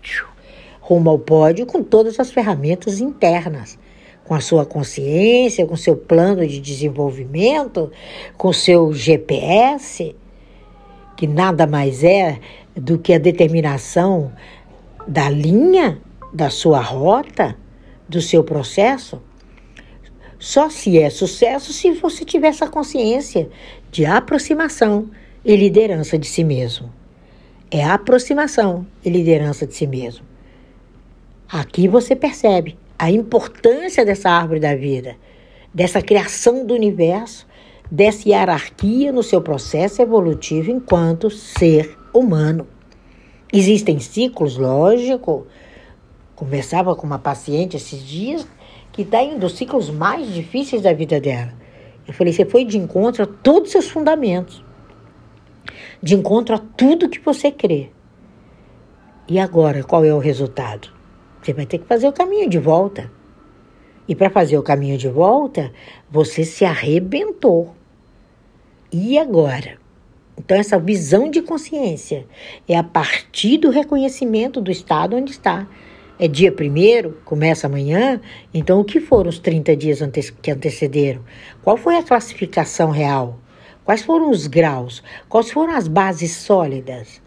rumo 0.79 1.09
ao 1.09 1.17
pódio 1.17 1.65
com 1.65 1.81
todas 1.81 2.19
as 2.19 2.29
ferramentas 2.29 2.99
internas, 2.99 3.75
com 4.23 4.35
a 4.35 4.39
sua 4.39 4.67
consciência, 4.67 5.65
com 5.65 5.75
seu 5.75 5.97
plano 5.97 6.45
de 6.45 6.59
desenvolvimento, 6.59 7.91
com 8.37 8.53
seu 8.53 8.93
GPS 8.93 10.15
que 11.15 11.27
nada 11.27 11.65
mais 11.65 12.03
é 12.03 12.39
do 12.75 12.97
que 12.97 13.13
a 13.13 13.17
determinação 13.17 14.31
da 15.07 15.29
linha 15.29 15.99
da 16.33 16.49
sua 16.49 16.79
rota, 16.79 17.55
do 18.07 18.21
seu 18.21 18.43
processo, 18.43 19.21
só 20.37 20.69
se 20.69 20.99
é 20.99 21.09
sucesso 21.09 21.71
se 21.71 21.91
você 21.91 22.25
tiver 22.25 22.49
essa 22.49 22.67
consciência 22.67 23.49
de 23.89 24.05
aproximação 24.05 25.09
e 25.43 25.55
liderança 25.55 26.17
de 26.17 26.27
si 26.27 26.43
mesmo. 26.43 26.91
É 27.71 27.83
aproximação 27.83 28.85
e 29.03 29.09
liderança 29.09 29.65
de 29.65 29.73
si 29.73 29.87
mesmo. 29.87 30.25
Aqui 31.47 31.87
você 31.87 32.15
percebe 32.15 32.77
a 32.97 33.09
importância 33.09 34.05
dessa 34.05 34.29
árvore 34.29 34.59
da 34.59 34.75
vida, 34.75 35.15
dessa 35.73 36.01
criação 36.01 36.65
do 36.65 36.73
universo 36.73 37.47
dessa 37.91 38.27
hierarquia 38.27 39.11
no 39.11 39.23
seu 39.23 39.41
processo 39.41 40.01
evolutivo 40.01 40.71
enquanto 40.71 41.29
ser 41.29 41.97
humano. 42.13 42.67
Existem 43.51 43.99
ciclos, 43.99 44.57
lógico. 44.57 45.47
Conversava 46.35 46.95
com 46.95 47.05
uma 47.05 47.19
paciente 47.19 47.77
esses 47.77 48.05
dias 48.05 48.47
que 48.91 49.03
está 49.03 49.21
em 49.21 49.35
um 49.35 49.39
dos 49.39 49.57
ciclos 49.57 49.89
mais 49.89 50.33
difíceis 50.33 50.81
da 50.81 50.93
vida 50.93 51.19
dela. 51.19 51.53
Eu 52.07 52.13
falei: 52.13 52.33
você 52.33 52.45
foi 52.45 52.65
de 52.65 52.77
encontro 52.77 53.23
a 53.23 53.25
todos 53.25 53.67
os 53.67 53.71
seus 53.71 53.89
fundamentos, 53.89 54.63
de 56.01 56.15
encontro 56.15 56.55
a 56.55 56.59
tudo 56.59 57.09
que 57.09 57.19
você 57.19 57.51
crê. 57.51 57.89
E 59.27 59.39
agora, 59.39 59.83
qual 59.83 60.05
é 60.05 60.13
o 60.13 60.19
resultado? 60.19 60.89
Você 61.41 61.53
vai 61.53 61.65
ter 61.65 61.79
que 61.79 61.85
fazer 61.85 62.07
o 62.07 62.13
caminho 62.13 62.49
de 62.49 62.59
volta. 62.59 63.11
E 64.07 64.15
para 64.15 64.29
fazer 64.29 64.57
o 64.57 64.63
caminho 64.63 64.97
de 64.97 65.07
volta, 65.07 65.71
você 66.09 66.43
se 66.43 66.63
arrebentou. 66.63 67.75
E 68.91 69.17
agora? 69.17 69.77
Então, 70.37 70.57
essa 70.57 70.77
visão 70.77 71.29
de 71.29 71.41
consciência 71.41 72.25
é 72.67 72.77
a 72.77 72.83
partir 72.83 73.57
do 73.57 73.69
reconhecimento 73.69 74.61
do 74.61 74.69
estado 74.69 75.15
onde 75.15 75.31
está. 75.31 75.67
É 76.19 76.27
dia 76.27 76.51
primeiro, 76.51 77.19
começa 77.25 77.67
amanhã, 77.67 78.21
então 78.53 78.79
o 78.79 78.85
que 78.85 79.01
foram 79.01 79.29
os 79.29 79.39
30 79.39 79.75
dias 79.75 80.01
ante 80.01 80.31
que 80.31 80.51
antecederam? 80.51 81.21
Qual 81.61 81.75
foi 81.75 81.97
a 81.97 82.03
classificação 82.03 82.89
real? 82.89 83.39
Quais 83.83 84.01
foram 84.01 84.29
os 84.29 84.47
graus? 84.47 85.03
Quais 85.27 85.51
foram 85.51 85.75
as 85.75 85.87
bases 85.87 86.31
sólidas 86.31 87.21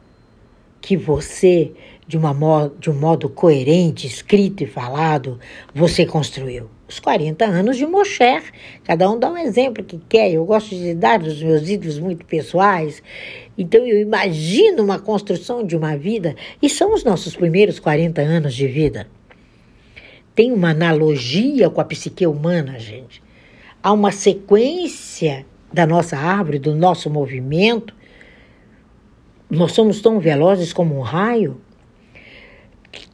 que 0.88 0.96
você 0.96 1.70
de, 2.06 2.16
uma 2.16 2.32
de 2.80 2.90
um 2.90 2.94
modo 2.94 3.28
coerente, 3.28 4.06
escrito 4.06 4.64
e 4.64 4.66
falado, 4.66 5.38
você 5.74 6.06
construiu. 6.06 6.70
Os 6.88 6.98
40 6.98 7.44
anos 7.44 7.76
de 7.76 7.84
Mosher. 7.84 8.42
Cada 8.84 9.10
um 9.10 9.18
dá 9.18 9.30
um 9.30 9.36
exemplo 9.36 9.84
que 9.84 10.00
quer. 10.08 10.32
Eu 10.32 10.46
gosto 10.46 10.70
de 10.70 10.94
dar 10.94 11.20
os 11.20 11.42
meus 11.42 11.68
ídolos 11.68 11.98
muito 11.98 12.24
pessoais. 12.24 13.02
Então 13.58 13.86
eu 13.86 14.00
imagino 14.00 14.82
uma 14.82 14.98
construção 14.98 15.62
de 15.62 15.76
uma 15.76 15.94
vida 15.94 16.34
e 16.62 16.70
são 16.70 16.94
os 16.94 17.04
nossos 17.04 17.36
primeiros 17.36 17.78
40 17.78 18.22
anos 18.22 18.54
de 18.54 18.66
vida. 18.66 19.06
Tem 20.34 20.50
uma 20.50 20.70
analogia 20.70 21.68
com 21.68 21.82
a 21.82 21.84
psique 21.84 22.26
humana, 22.26 22.78
gente. 22.78 23.22
Há 23.82 23.92
uma 23.92 24.10
sequência 24.10 25.44
da 25.70 25.86
nossa 25.86 26.16
árvore, 26.16 26.58
do 26.58 26.74
nosso 26.74 27.10
movimento. 27.10 27.97
Nós 29.50 29.72
somos 29.72 30.00
tão 30.00 30.20
velozes 30.20 30.72
como 30.72 30.96
um 30.96 31.00
raio 31.00 31.60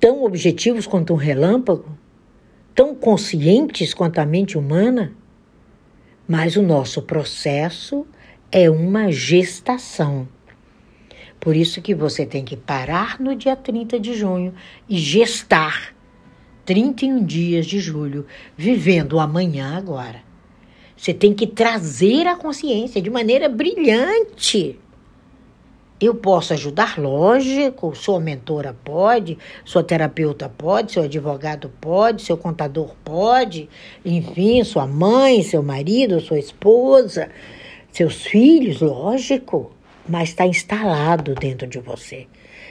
tão 0.05 0.23
objetivos 0.23 0.87
quanto 0.87 1.15
um 1.15 1.17
relâmpago, 1.17 1.97
tão 2.75 2.95
conscientes 2.95 3.95
quanto 3.95 4.19
a 4.19 4.27
mente 4.27 4.59
humana, 4.59 5.13
mas 6.29 6.57
o 6.57 6.63
nosso 6.63 7.01
processo 7.01 8.07
é 8.53 8.69
uma 8.69 9.11
gestação. 9.11 10.29
Por 11.41 11.57
isso 11.57 11.81
que 11.81 11.95
você 11.95 12.27
tem 12.27 12.45
que 12.45 12.55
parar 12.55 13.19
no 13.19 13.35
dia 13.35 13.57
30 13.57 13.99
de 13.99 14.13
junho 14.13 14.53
e 14.87 14.99
gestar 14.99 15.95
31 16.67 17.25
dias 17.25 17.65
de 17.65 17.79
julho, 17.79 18.27
vivendo 18.55 19.15
o 19.15 19.21
amanhã 19.21 19.75
agora. 19.75 20.23
Você 20.95 21.15
tem 21.15 21.33
que 21.33 21.47
trazer 21.47 22.27
a 22.27 22.37
consciência 22.37 23.01
de 23.01 23.09
maneira 23.09 23.49
brilhante. 23.49 24.79
Eu 26.05 26.15
posso 26.15 26.53
ajudar, 26.53 26.99
lógico, 26.99 27.95
sua 27.97 28.21
mentora 28.21 28.77
pode, 28.85 29.39
sua 29.65 29.83
terapeuta 29.83 30.51
pode, 30.51 30.93
seu 30.93 31.05
advogado 31.05 31.73
pode, 31.81 32.21
seu 32.21 32.37
contador 32.37 32.95
pode, 33.03 33.71
enfim, 34.05 34.63
sua 34.65 34.87
mãe, 34.87 35.43
seu 35.43 35.63
marido, 35.63 36.21
sua 36.21 36.39
esposa, 36.39 37.31
seus 37.91 38.27
filhos, 38.27 38.83
lógico, 38.83 39.73
mas 40.07 40.29
está 40.29 40.47
instalado 40.47 41.35
dentro 41.35 41.67
de 41.67 41.79
você. 41.79 42.27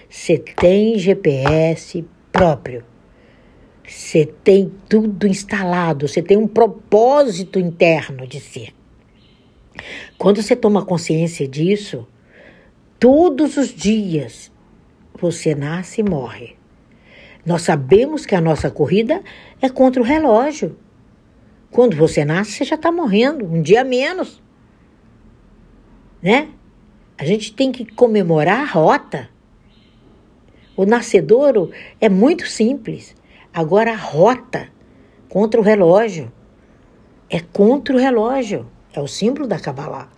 Você 0.07 0.37
tem 0.37 0.99
GPS 0.99 2.05
próprio. 2.31 2.85
Você 3.83 4.27
tem 4.27 4.71
tudo 4.87 5.25
instalado, 5.25 6.07
você 6.07 6.21
tem 6.21 6.37
um 6.37 6.47
propósito 6.47 7.57
interno 7.57 8.27
de 8.27 8.39
ser. 8.39 8.75
Quando 10.19 10.39
você 10.39 10.55
toma 10.55 10.85
consciência 10.85 11.47
disso, 11.47 12.07
todos 13.03 13.57
os 13.57 13.67
dias 13.67 14.49
você 15.13 15.53
nasce 15.53 15.99
e 15.99 16.03
morre. 16.05 16.55
Nós 17.45 17.63
sabemos 17.63 18.25
que 18.25 18.33
a 18.33 18.39
nossa 18.39 18.71
corrida 18.71 19.21
é 19.61 19.67
contra 19.67 20.01
o 20.01 20.05
relógio. 20.05 20.79
Quando 21.69 21.97
você 21.97 22.23
nasce, 22.23 22.53
você 22.53 22.63
já 22.63 22.75
está 22.75 22.93
morrendo, 22.93 23.45
um 23.45 23.61
dia 23.61 23.83
menos. 23.83 24.41
Né? 26.21 26.47
A 27.17 27.25
gente 27.25 27.53
tem 27.53 27.73
que 27.73 27.83
comemorar 27.83 28.61
a 28.61 28.71
rota. 28.71 29.29
O 30.73 30.85
nascedouro 30.85 31.71
é 31.99 32.07
muito 32.07 32.47
simples. 32.47 33.13
Agora 33.53 33.91
a 33.91 33.97
rota 33.97 34.69
contra 35.27 35.59
o 35.59 35.63
relógio 35.63 36.31
é 37.29 37.41
contra 37.41 37.93
o 37.93 37.99
relógio, 37.99 38.65
é 38.93 39.01
o 39.01 39.09
símbolo 39.09 39.45
da 39.45 39.59
Kabbalah. 39.59 40.12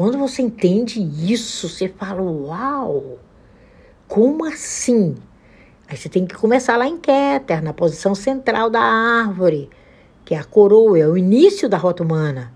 Quando 0.00 0.16
você 0.16 0.40
entende 0.40 0.98
isso, 1.30 1.68
você 1.68 1.86
fala: 1.86 2.22
Uau, 2.22 3.18
como 4.08 4.46
assim? 4.46 5.14
Aí 5.86 5.94
você 5.94 6.08
tem 6.08 6.24
que 6.24 6.34
começar 6.34 6.78
lá 6.78 6.86
em 6.86 6.96
Keter, 6.96 7.62
na 7.62 7.74
posição 7.74 8.14
central 8.14 8.70
da 8.70 8.80
árvore, 8.80 9.68
que 10.24 10.34
é 10.34 10.38
a 10.38 10.44
coroa, 10.44 10.98
é 10.98 11.06
o 11.06 11.18
início 11.18 11.68
da 11.68 11.76
rota 11.76 12.02
humana. 12.02 12.50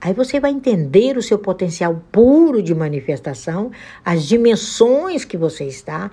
Aí 0.00 0.14
você 0.14 0.40
vai 0.40 0.52
entender 0.52 1.18
o 1.18 1.22
seu 1.22 1.38
potencial 1.38 2.02
puro 2.10 2.62
de 2.62 2.74
manifestação, 2.74 3.70
as 4.02 4.24
dimensões 4.24 5.26
que 5.26 5.36
você 5.36 5.64
está, 5.64 6.10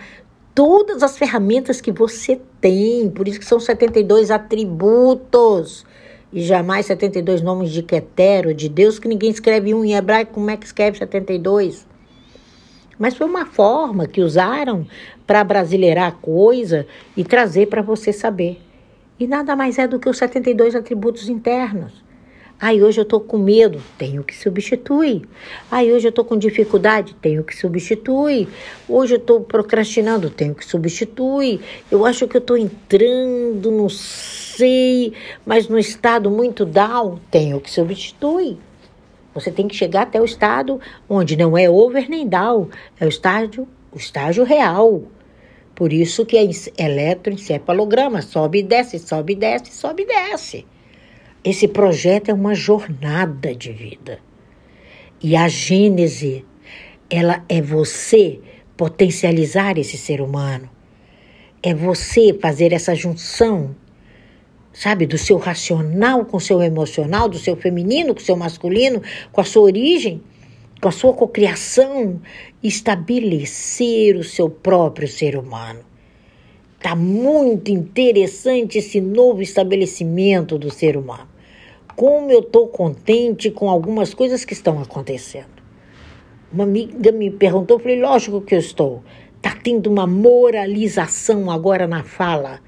todas 0.53 1.01
as 1.01 1.17
ferramentas 1.17 1.79
que 1.79 1.93
você 1.93 2.41
tem. 2.59 3.09
Por 3.09 3.25
isso 3.25 3.39
que 3.39 3.45
são 3.45 3.57
72 3.57 4.31
atributos 4.31 5.85
e 6.31 6.41
jamais 6.41 6.85
72 6.85 7.41
nomes 7.41 7.71
de 7.71 7.81
Quetero, 7.81 8.53
de 8.53 8.69
Deus, 8.69 8.99
que 8.99 9.07
ninguém 9.07 9.31
escreve 9.31 9.73
um 9.73 9.83
em 9.83 9.95
hebraico, 9.95 10.33
como 10.33 10.49
é 10.49 10.57
que 10.57 10.65
escreve 10.65 10.97
72? 10.97 11.87
Mas 12.97 13.15
foi 13.15 13.27
uma 13.27 13.45
forma 13.45 14.07
que 14.07 14.21
usaram 14.21 14.85
para 15.25 15.43
brasileirar 15.43 16.07
a 16.07 16.11
coisa 16.11 16.85
e 17.15 17.23
trazer 17.23 17.67
para 17.67 17.81
você 17.81 18.11
saber. 18.11 18.61
E 19.19 19.25
nada 19.25 19.55
mais 19.55 19.77
é 19.77 19.87
do 19.87 19.99
que 19.99 20.09
os 20.09 20.17
72 20.17 20.75
atributos 20.75 21.29
internos. 21.29 22.03
Ai, 22.61 22.81
hoje 22.81 22.99
eu 22.99 23.03
estou 23.03 23.21
com 23.21 23.37
medo, 23.37 23.81
tenho 23.97 24.21
que 24.21 24.35
substituir. 24.35 25.21
Ai, 25.71 25.93
hoje 25.93 26.07
eu 26.07 26.09
estou 26.09 26.25
com 26.25 26.37
dificuldade, 26.37 27.15
tenho 27.21 27.41
que 27.41 27.55
substituir. 27.55 28.49
Hoje 28.85 29.13
eu 29.13 29.17
estou 29.17 29.39
procrastinando, 29.39 30.29
tenho 30.29 30.53
que 30.53 30.65
substituir. 30.65 31.61
Eu 31.89 32.05
acho 32.05 32.27
que 32.27 32.35
eu 32.35 32.41
estou 32.41 32.57
entrando, 32.57 33.71
não 33.71 33.87
sei, 33.87 35.13
mas 35.45 35.69
no 35.69 35.79
estado 35.79 36.29
muito 36.29 36.65
down, 36.65 37.17
tenho 37.31 37.61
que 37.61 37.71
substituir. 37.71 38.57
Você 39.33 39.51
tem 39.51 39.65
que 39.65 39.75
chegar 39.75 40.01
até 40.01 40.19
o 40.19 40.25
estado 40.25 40.81
onde 41.07 41.37
não 41.37 41.57
é 41.57 41.69
over 41.69 42.09
nem 42.09 42.27
down, 42.27 42.67
é 42.99 43.05
o 43.05 43.09
estágio, 43.09 43.69
o 43.89 43.97
estágio 43.97 44.43
real. 44.43 45.03
Por 45.73 45.93
isso 45.93 46.25
que 46.25 46.35
é 46.35 46.45
eletroencefalograma, 46.77 48.21
sobe 48.21 48.59
e 48.59 48.63
desce, 48.63 48.99
sobe 48.99 49.31
e 49.31 49.35
desce, 49.37 49.71
sobe 49.71 50.03
e 50.03 50.07
desce. 50.07 50.65
Esse 51.43 51.69
projeto 51.69 52.29
é 52.29 52.33
uma 52.33 52.53
jornada 52.53 53.55
de 53.55 53.71
vida. 53.71 54.19
E 55.23 55.37
a 55.37 55.47
Gênese, 55.47 56.45
ela 57.09 57.43
é 57.47 57.61
você 57.61 58.39
potencializar 58.75 59.77
esse 59.77 59.97
ser 59.97 60.19
humano. 60.19 60.69
É 61.63 61.73
você 61.73 62.33
fazer 62.33 62.73
essa 62.73 62.93
junção, 62.93 63.73
sabe, 64.73 65.05
do 65.05 65.17
seu 65.17 65.37
racional 65.37 66.25
com 66.25 66.37
o 66.37 66.41
seu 66.41 66.61
emocional, 66.61 67.29
do 67.29 67.37
seu 67.37 67.55
feminino 67.55 68.13
com 68.13 68.21
o 68.21 68.23
seu 68.23 68.35
masculino, 68.35 69.01
com 69.31 69.39
a 69.39 69.45
sua 69.45 69.63
origem, 69.63 70.21
com 70.81 70.89
a 70.89 70.91
sua 70.91 71.13
cocriação, 71.13 72.21
estabelecer 72.61 74.17
o 74.17 74.23
seu 74.23 74.49
próprio 74.49 75.07
ser 75.07 75.37
humano. 75.37 75.88
Está 76.79 76.95
muito 76.95 77.69
interessante 77.71 78.77
esse 78.77 79.01
novo 79.01 79.41
estabelecimento 79.41 80.57
do 80.57 80.71
ser 80.71 80.95
humano. 80.95 81.27
Como 81.93 82.31
eu 82.31 82.39
estou 82.39 82.69
contente 82.69 83.51
com 83.51 83.69
algumas 83.69 84.13
coisas 84.13 84.45
que 84.45 84.53
estão 84.53 84.81
acontecendo. 84.81 85.59
Uma 86.53 86.63
amiga 86.63 87.11
me 87.11 87.29
perguntou, 87.29 87.75
eu 87.75 87.81
falei, 87.81 87.99
lógico 87.99 88.39
que 88.39 88.55
eu 88.55 88.59
estou. 88.59 89.03
Está 89.35 89.53
tendo 89.61 89.87
uma 89.87 90.07
moralização 90.07 91.51
agora 91.51 91.85
na 91.85 92.01
fala. 92.01 92.61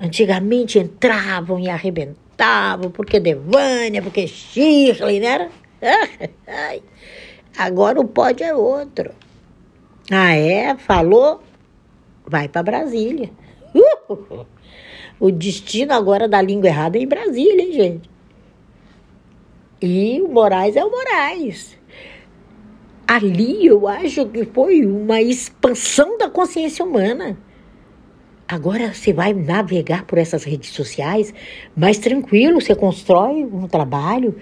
Antigamente 0.00 0.78
entravam 0.78 1.58
e 1.58 1.68
arrebentavam, 1.68 2.92
porque 2.92 3.18
Devânia, 3.18 4.00
porque 4.00 4.28
Shirley, 4.28 5.18
né? 5.18 5.50
Agora 7.58 8.00
o 8.00 8.06
pódio 8.06 8.46
é 8.46 8.54
outro. 8.54 9.10
Ah, 10.08 10.36
é? 10.36 10.76
Falou? 10.76 11.42
Vai 12.24 12.48
para 12.48 12.62
Brasília. 12.62 13.28
Uh! 13.74 14.46
O 15.20 15.30
destino 15.30 15.92
agora 15.92 16.26
da 16.26 16.40
língua 16.40 16.68
errada 16.68 16.96
é 16.96 17.02
em 17.02 17.06
Brasília, 17.06 17.62
hein, 17.62 17.72
gente? 17.72 18.10
E 19.82 20.20
o 20.22 20.28
Moraes 20.28 20.76
é 20.76 20.84
o 20.84 20.90
Moraes. 20.90 21.78
Ali 23.06 23.66
eu 23.66 23.88
acho 23.88 24.26
que 24.26 24.44
foi 24.44 24.86
uma 24.86 25.20
expansão 25.20 26.16
da 26.16 26.30
consciência 26.30 26.84
humana. 26.84 27.36
Agora 28.46 28.92
você 28.92 29.12
vai 29.12 29.32
navegar 29.32 30.04
por 30.06 30.18
essas 30.18 30.44
redes 30.44 30.70
sociais 30.70 31.32
mais 31.76 31.98
tranquilo, 31.98 32.60
você 32.60 32.74
constrói 32.74 33.44
um 33.44 33.68
trabalho. 33.68 34.36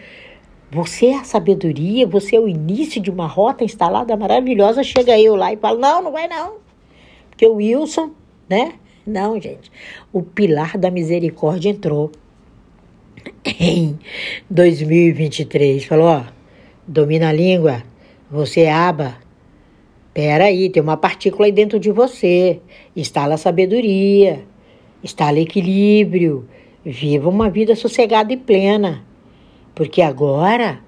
Você 0.70 1.06
é 1.06 1.18
a 1.18 1.24
sabedoria, 1.24 2.06
você 2.06 2.36
é 2.36 2.40
o 2.40 2.48
início 2.48 3.00
de 3.00 3.10
uma 3.10 3.26
rota 3.26 3.64
instalada 3.64 4.16
maravilhosa. 4.16 4.82
Chega 4.82 5.18
eu 5.18 5.34
lá 5.34 5.52
e 5.52 5.56
falo: 5.56 5.78
não, 5.78 6.02
não 6.02 6.12
vai 6.12 6.28
não. 6.28 6.56
Porque 7.30 7.46
o 7.46 7.54
Wilson, 7.54 8.12
né? 8.48 8.74
Não, 9.08 9.40
gente. 9.40 9.72
O 10.12 10.22
pilar 10.22 10.76
da 10.76 10.90
misericórdia 10.90 11.70
entrou 11.70 12.12
em 13.58 13.98
2023. 14.50 15.82
Falou: 15.84 16.08
ó, 16.08 16.24
domina 16.86 17.30
a 17.30 17.32
língua, 17.32 17.82
você 18.30 18.62
é 18.62 18.72
aba. 18.72 19.16
Peraí, 20.12 20.68
tem 20.68 20.82
uma 20.82 20.98
partícula 20.98 21.46
aí 21.46 21.52
dentro 21.52 21.80
de 21.80 21.90
você. 21.90 22.60
Instala 22.94 23.38
sabedoria, 23.38 24.44
instala 25.02 25.40
equilíbrio. 25.40 26.46
Viva 26.84 27.30
uma 27.30 27.48
vida 27.48 27.74
sossegada 27.74 28.30
e 28.30 28.36
plena. 28.36 29.02
Porque 29.74 30.02
agora 30.02 30.80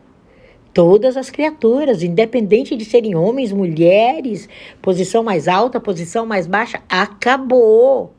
todas 0.73 1.17
as 1.17 1.31
criaturas, 1.31 2.03
independente 2.03 2.77
de 2.77 2.85
serem 2.85 3.15
homens, 3.15 3.53
mulheres, 3.53 4.49
posição 4.81 5.23
mais 5.23 5.49
alta, 5.49 5.81
posição 5.81 6.27
mais 6.27 6.47
baixa, 6.47 6.83
acabou. 6.89 8.15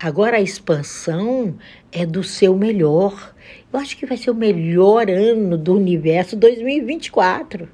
Agora 0.00 0.36
a 0.36 0.40
expansão 0.40 1.56
é 1.90 2.06
do 2.06 2.22
seu 2.22 2.56
melhor. 2.56 3.34
Eu 3.72 3.80
acho 3.80 3.96
que 3.96 4.06
vai 4.06 4.16
ser 4.16 4.30
o 4.30 4.34
melhor 4.34 5.10
ano 5.10 5.58
do 5.58 5.74
universo 5.74 6.36
2024. 6.36 7.68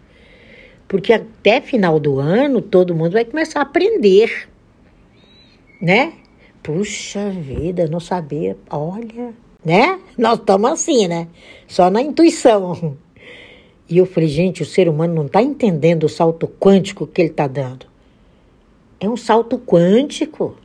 Porque 0.89 1.13
até 1.13 1.61
final 1.61 2.01
do 2.01 2.19
ano 2.19 2.63
todo 2.63 2.95
mundo 2.95 3.13
vai 3.13 3.25
começar 3.25 3.61
a 3.61 3.63
aprender. 3.63 4.49
Né? 5.81 6.15
Puxa 6.63 7.29
vida, 7.29 7.87
não 7.87 8.01
sabia. 8.01 8.57
Olha, 8.71 9.35
né? 9.63 10.01
Nós 10.17 10.39
estamos 10.39 10.71
assim, 10.71 11.07
né? 11.07 11.29
Só 11.67 11.91
na 11.91 12.01
intuição. 12.01 12.97
E 13.89 13.99
eu 13.99 14.07
falei, 14.07 14.29
gente, 14.29 14.63
o 14.63 14.67
ser 14.67 14.89
humano 14.89 15.15
não 15.15 15.27
está 15.27 15.43
entendendo 15.43 16.05
o 16.05 16.09
salto 16.09 16.49
quântico 16.49 17.07
que 17.07 17.21
ele 17.21 17.31
está 17.31 17.47
dando. 17.47 17.87
É 18.99 19.09
um 19.09 19.17
salto 19.17 19.59
quântico. 19.59 20.57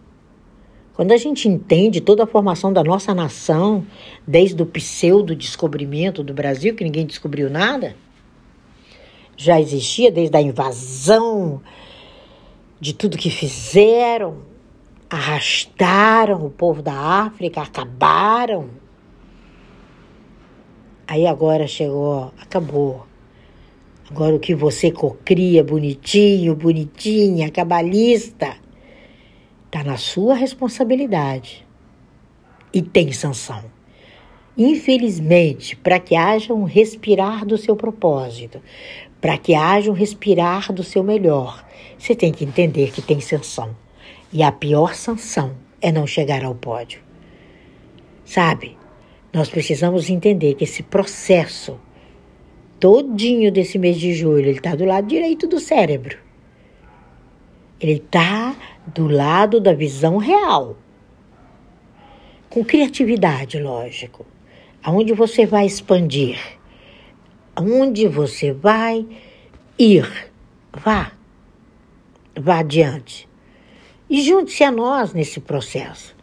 Quando 0.93 1.11
a 1.11 1.17
gente 1.17 1.47
entende 1.47 2.01
toda 2.01 2.23
a 2.23 2.27
formação 2.27 2.71
da 2.71 2.83
nossa 2.83 3.13
nação, 3.13 3.85
desde 4.27 4.61
o 4.61 4.65
pseudo-descobrimento 4.65 6.23
do 6.23 6.33
Brasil, 6.33 6.75
que 6.75 6.83
ninguém 6.83 7.05
descobriu 7.05 7.49
nada, 7.49 7.95
já 9.35 9.59
existia 9.59 10.11
desde 10.11 10.35
a 10.35 10.41
invasão, 10.41 11.61
de 12.79 12.93
tudo 12.93 13.17
que 13.17 13.29
fizeram, 13.29 14.37
arrastaram 15.09 16.45
o 16.45 16.49
povo 16.49 16.81
da 16.81 16.93
África, 16.93 17.61
acabaram. 17.61 18.69
Aí 21.07 21.25
agora 21.25 21.67
chegou, 21.67 22.31
acabou. 22.39 23.08
Agora 24.11 24.35
o 24.35 24.39
que 24.39 24.55
você 24.55 24.91
cocria 24.91 25.63
bonitinho, 25.63 26.55
bonitinha, 26.55 27.51
cabalista, 27.51 28.57
está 29.65 29.83
na 29.83 29.97
sua 29.97 30.33
responsabilidade 30.33 31.65
e 32.73 32.81
tem 32.81 33.11
sanção. 33.11 33.63
Infelizmente, 34.57 35.75
para 35.75 35.99
que 35.99 36.15
haja 36.15 36.53
um 36.53 36.63
respirar 36.63 37.45
do 37.45 37.55
seu 37.55 37.75
propósito, 37.75 38.59
para 39.21 39.37
que 39.37 39.53
haja 39.53 39.91
um 39.91 39.93
respirar 39.93 40.73
do 40.73 40.83
seu 40.83 41.03
melhor, 41.03 41.63
você 41.97 42.15
tem 42.15 42.31
que 42.31 42.43
entender 42.43 42.91
que 42.91 43.01
tem 43.01 43.19
sanção. 43.19 43.75
E 44.33 44.41
a 44.41 44.51
pior 44.51 44.95
sanção 44.95 45.55
é 45.81 45.91
não 45.91 46.07
chegar 46.07 46.43
ao 46.43 46.55
pódio. 46.55 47.01
Sabe? 48.25 48.75
Nós 49.31 49.49
precisamos 49.49 50.09
entender 50.09 50.55
que 50.55 50.63
esse 50.63 50.81
processo 50.81 51.79
todinho 52.79 53.51
desse 53.51 53.77
mês 53.77 53.97
de 53.97 54.13
julho, 54.13 54.39
ele 54.39 54.51
está 54.57 54.75
do 54.75 54.85
lado 54.85 55.07
direito 55.07 55.47
do 55.47 55.59
cérebro. 55.59 56.17
Ele 57.79 57.93
está 57.93 58.55
do 58.87 59.07
lado 59.07 59.59
da 59.59 59.73
visão 59.73 60.17
real. 60.17 60.77
Com 62.49 62.63
criatividade, 62.63 63.59
lógico. 63.59 64.25
Aonde 64.83 65.13
você 65.13 65.45
vai 65.45 65.65
expandir? 65.65 66.39
Aonde 67.55 68.07
você 68.07 68.51
vai 68.51 69.05
ir? 69.77 70.31
Vá. 70.73 71.11
Vá 72.35 72.59
adiante. 72.59 73.27
E 74.09 74.21
junte-se 74.21 74.63
a 74.63 74.71
nós 74.71 75.13
nesse 75.13 75.39
processo. 75.39 76.15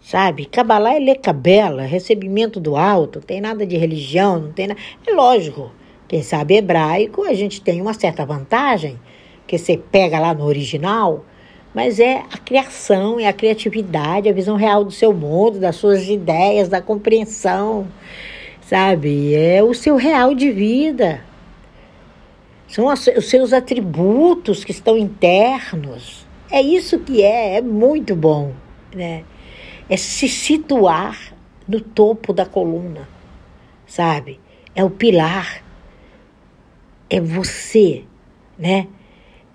Sabe? 0.00 0.46
Cabalá 0.46 0.94
é 0.94 0.98
lecabela, 0.98 1.82
recebimento 1.82 2.58
do 2.58 2.76
alto, 2.76 3.18
não 3.18 3.26
tem 3.26 3.40
nada 3.40 3.66
de 3.66 3.76
religião, 3.76 4.40
não 4.40 4.52
tem 4.52 4.68
nada. 4.68 4.80
É 5.06 5.12
lógico. 5.12 5.70
Quem 6.08 6.22
sabe 6.22 6.56
hebraico, 6.56 7.22
a 7.24 7.34
gente 7.34 7.60
tem 7.60 7.82
uma 7.82 7.92
certa 7.92 8.24
vantagem, 8.24 8.98
que 9.46 9.58
você 9.58 9.76
pega 9.76 10.18
lá 10.18 10.32
no 10.32 10.44
original, 10.44 11.24
mas 11.74 12.00
é 12.00 12.22
a 12.32 12.38
criação, 12.38 13.20
é 13.20 13.26
a 13.26 13.32
criatividade, 13.32 14.28
a 14.28 14.32
visão 14.32 14.56
real 14.56 14.84
do 14.84 14.90
seu 14.90 15.12
mundo, 15.12 15.60
das 15.60 15.76
suas 15.76 16.08
ideias, 16.08 16.68
da 16.68 16.80
compreensão, 16.80 17.86
sabe? 18.62 19.34
É 19.34 19.62
o 19.62 19.74
seu 19.74 19.96
real 19.96 20.34
de 20.34 20.50
vida. 20.50 21.22
São 22.66 22.86
os 22.86 23.28
seus 23.28 23.52
atributos 23.52 24.64
que 24.64 24.72
estão 24.72 24.96
internos. 24.96 26.26
É 26.50 26.62
isso 26.62 26.98
que 26.98 27.22
é, 27.22 27.56
é 27.56 27.60
muito 27.60 28.16
bom, 28.16 28.52
né? 28.94 29.24
É 29.90 29.96
se 29.96 30.28
situar 30.28 31.34
no 31.66 31.80
topo 31.80 32.32
da 32.32 32.46
coluna, 32.46 33.06
sabe? 33.86 34.40
É 34.74 34.82
o 34.82 34.90
pilar 34.90 35.67
é 37.10 37.20
você, 37.20 38.04
né? 38.58 38.86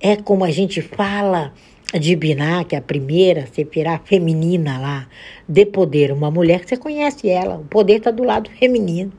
É 0.01 0.15
como 0.15 0.43
a 0.43 0.51
gente 0.51 0.81
fala 0.81 1.53
de 1.99 2.15
Biná, 2.15 2.63
que 2.63 2.75
é 2.75 2.79
a 2.79 2.81
primeira, 2.81 3.47
Sefirá 3.47 3.99
feminina 3.99 4.79
lá, 4.79 5.07
de 5.47 5.65
poder. 5.65 6.11
Uma 6.11 6.31
mulher 6.31 6.61
que 6.61 6.69
você 6.69 6.77
conhece 6.77 7.29
ela, 7.29 7.55
o 7.55 7.65
poder 7.65 7.97
está 7.97 8.11
do 8.11 8.23
lado 8.23 8.49
feminino. 8.49 9.11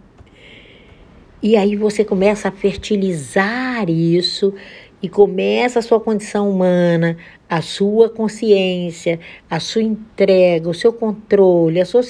E 1.42 1.56
aí 1.56 1.76
você 1.76 2.04
começa 2.04 2.48
a 2.48 2.52
fertilizar 2.52 3.88
isso 3.88 4.54
e 5.02 5.08
começa 5.08 5.78
a 5.78 5.82
sua 5.82 6.00
condição 6.00 6.50
humana, 6.50 7.18
a 7.48 7.60
sua 7.60 8.08
consciência, 8.08 9.20
a 9.50 9.60
sua 9.60 9.82
entrega, 9.82 10.68
o 10.68 10.74
seu 10.74 10.92
controle, 10.92 11.80
a 11.80 11.84
sua 11.84 12.02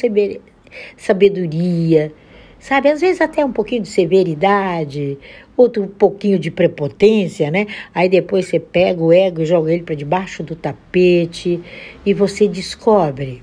sabedoria, 0.96 2.12
sabe? 2.60 2.88
Às 2.88 3.00
vezes 3.00 3.20
até 3.20 3.44
um 3.44 3.52
pouquinho 3.52 3.82
de 3.82 3.88
severidade, 3.88 5.18
outro 5.56 5.82
um 5.82 5.88
pouquinho 5.88 6.38
de 6.38 6.50
prepotência, 6.50 7.50
né? 7.50 7.66
Aí 7.94 8.08
depois 8.08 8.46
você 8.46 8.58
pega 8.58 9.02
o 9.02 9.12
ego 9.12 9.42
e 9.42 9.46
joga 9.46 9.72
ele 9.72 9.82
para 9.82 9.94
debaixo 9.94 10.42
do 10.42 10.56
tapete 10.56 11.60
e 12.04 12.14
você 12.14 12.48
descobre, 12.48 13.42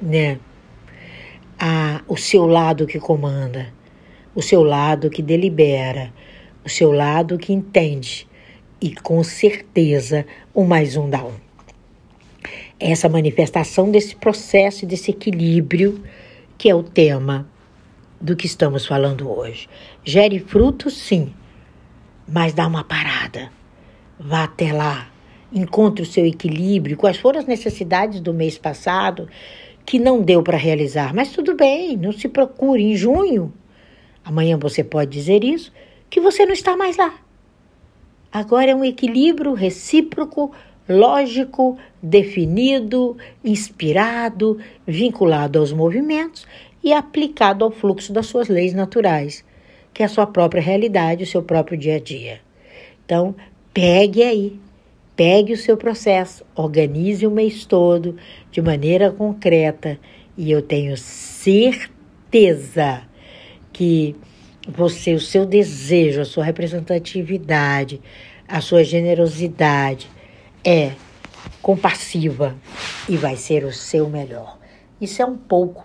né? 0.00 0.38
A, 1.58 2.02
o 2.06 2.16
seu 2.16 2.46
lado 2.46 2.86
que 2.86 2.98
comanda, 2.98 3.72
o 4.34 4.42
seu 4.42 4.62
lado 4.62 5.10
que 5.10 5.22
delibera, 5.22 6.12
o 6.64 6.68
seu 6.68 6.92
lado 6.92 7.38
que 7.38 7.52
entende 7.52 8.28
e 8.80 8.94
com 8.94 9.22
certeza 9.24 10.24
o 10.54 10.64
mais 10.64 10.96
um 10.96 11.10
dá 11.10 11.24
um. 11.24 11.34
Essa 12.78 13.08
manifestação 13.08 13.90
desse 13.90 14.14
processo, 14.14 14.86
desse 14.86 15.10
equilíbrio, 15.10 16.00
que 16.56 16.70
é 16.70 16.74
o 16.74 16.82
tema 16.82 17.48
do 18.20 18.36
que 18.36 18.46
estamos 18.46 18.86
falando 18.86 19.30
hoje. 19.30 19.68
Gere 20.04 20.38
frutos, 20.38 20.96
sim, 20.96 21.32
mas 22.28 22.52
dá 22.52 22.66
uma 22.66 22.84
parada. 22.84 23.50
Vá 24.20 24.44
até 24.44 24.72
lá, 24.72 25.08
encontre 25.52 26.02
o 26.02 26.06
seu 26.06 26.26
equilíbrio. 26.26 26.96
Quais 26.96 27.16
foram 27.16 27.40
as 27.40 27.46
necessidades 27.46 28.20
do 28.20 28.34
mês 28.34 28.58
passado 28.58 29.28
que 29.86 29.98
não 29.98 30.20
deu 30.20 30.42
para 30.42 30.58
realizar? 30.58 31.14
Mas 31.14 31.32
tudo 31.32 31.54
bem, 31.54 31.96
não 31.96 32.12
se 32.12 32.28
procure. 32.28 32.82
Em 32.82 32.94
junho, 32.94 33.52
amanhã 34.24 34.58
você 34.58 34.84
pode 34.84 35.10
dizer 35.10 35.42
isso, 35.42 35.72
que 36.10 36.20
você 36.20 36.44
não 36.44 36.52
está 36.52 36.76
mais 36.76 36.96
lá. 36.96 37.14
Agora 38.30 38.70
é 38.70 38.74
um 38.74 38.84
equilíbrio 38.84 39.54
recíproco, 39.54 40.52
lógico, 40.86 41.78
definido, 42.02 43.16
inspirado, 43.42 44.58
vinculado 44.86 45.58
aos 45.58 45.72
movimentos 45.72 46.46
e 46.84 46.92
aplicado 46.92 47.64
ao 47.64 47.70
fluxo 47.70 48.12
das 48.12 48.26
suas 48.26 48.48
leis 48.48 48.74
naturais, 48.74 49.44
que 49.98 50.02
é 50.04 50.06
a 50.06 50.08
sua 50.08 50.28
própria 50.28 50.62
realidade, 50.62 51.24
o 51.24 51.26
seu 51.26 51.42
próprio 51.42 51.76
dia 51.76 51.96
a 51.96 51.98
dia. 51.98 52.40
Então, 53.04 53.34
pegue 53.74 54.22
aí, 54.22 54.56
pegue 55.16 55.52
o 55.52 55.56
seu 55.56 55.76
processo, 55.76 56.46
organize 56.54 57.26
o 57.26 57.32
mês 57.32 57.66
todo 57.66 58.16
de 58.48 58.62
maneira 58.62 59.10
concreta 59.10 59.98
e 60.36 60.52
eu 60.52 60.62
tenho 60.62 60.96
certeza 60.96 61.82
que 63.72 64.14
você, 64.68 65.14
o 65.14 65.20
seu 65.20 65.44
desejo, 65.44 66.20
a 66.20 66.24
sua 66.24 66.44
representatividade, 66.44 68.00
a 68.46 68.60
sua 68.60 68.84
generosidade 68.84 70.08
é 70.64 70.92
compassiva 71.60 72.56
e 73.08 73.16
vai 73.16 73.34
ser 73.34 73.64
o 73.64 73.72
seu 73.72 74.08
melhor. 74.08 74.60
Isso 75.00 75.20
é 75.20 75.26
um 75.26 75.36
pouco 75.36 75.84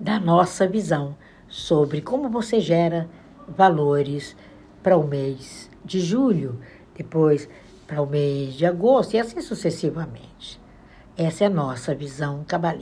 da 0.00 0.18
nossa 0.18 0.66
visão 0.66 1.16
sobre 1.52 2.00
como 2.00 2.30
você 2.30 2.60
gera 2.60 3.06
valores 3.46 4.34
para 4.82 4.96
o 4.96 5.06
mês 5.06 5.70
de 5.84 6.00
julho, 6.00 6.58
depois 6.96 7.46
para 7.86 8.00
o 8.00 8.06
mês 8.06 8.54
de 8.54 8.64
agosto 8.64 9.14
e 9.14 9.20
assim 9.20 9.42
sucessivamente. 9.42 10.58
Essa 11.14 11.44
é 11.44 11.46
a 11.48 11.50
nossa 11.50 11.94
visão 11.94 12.42
cabalista. 12.42 12.80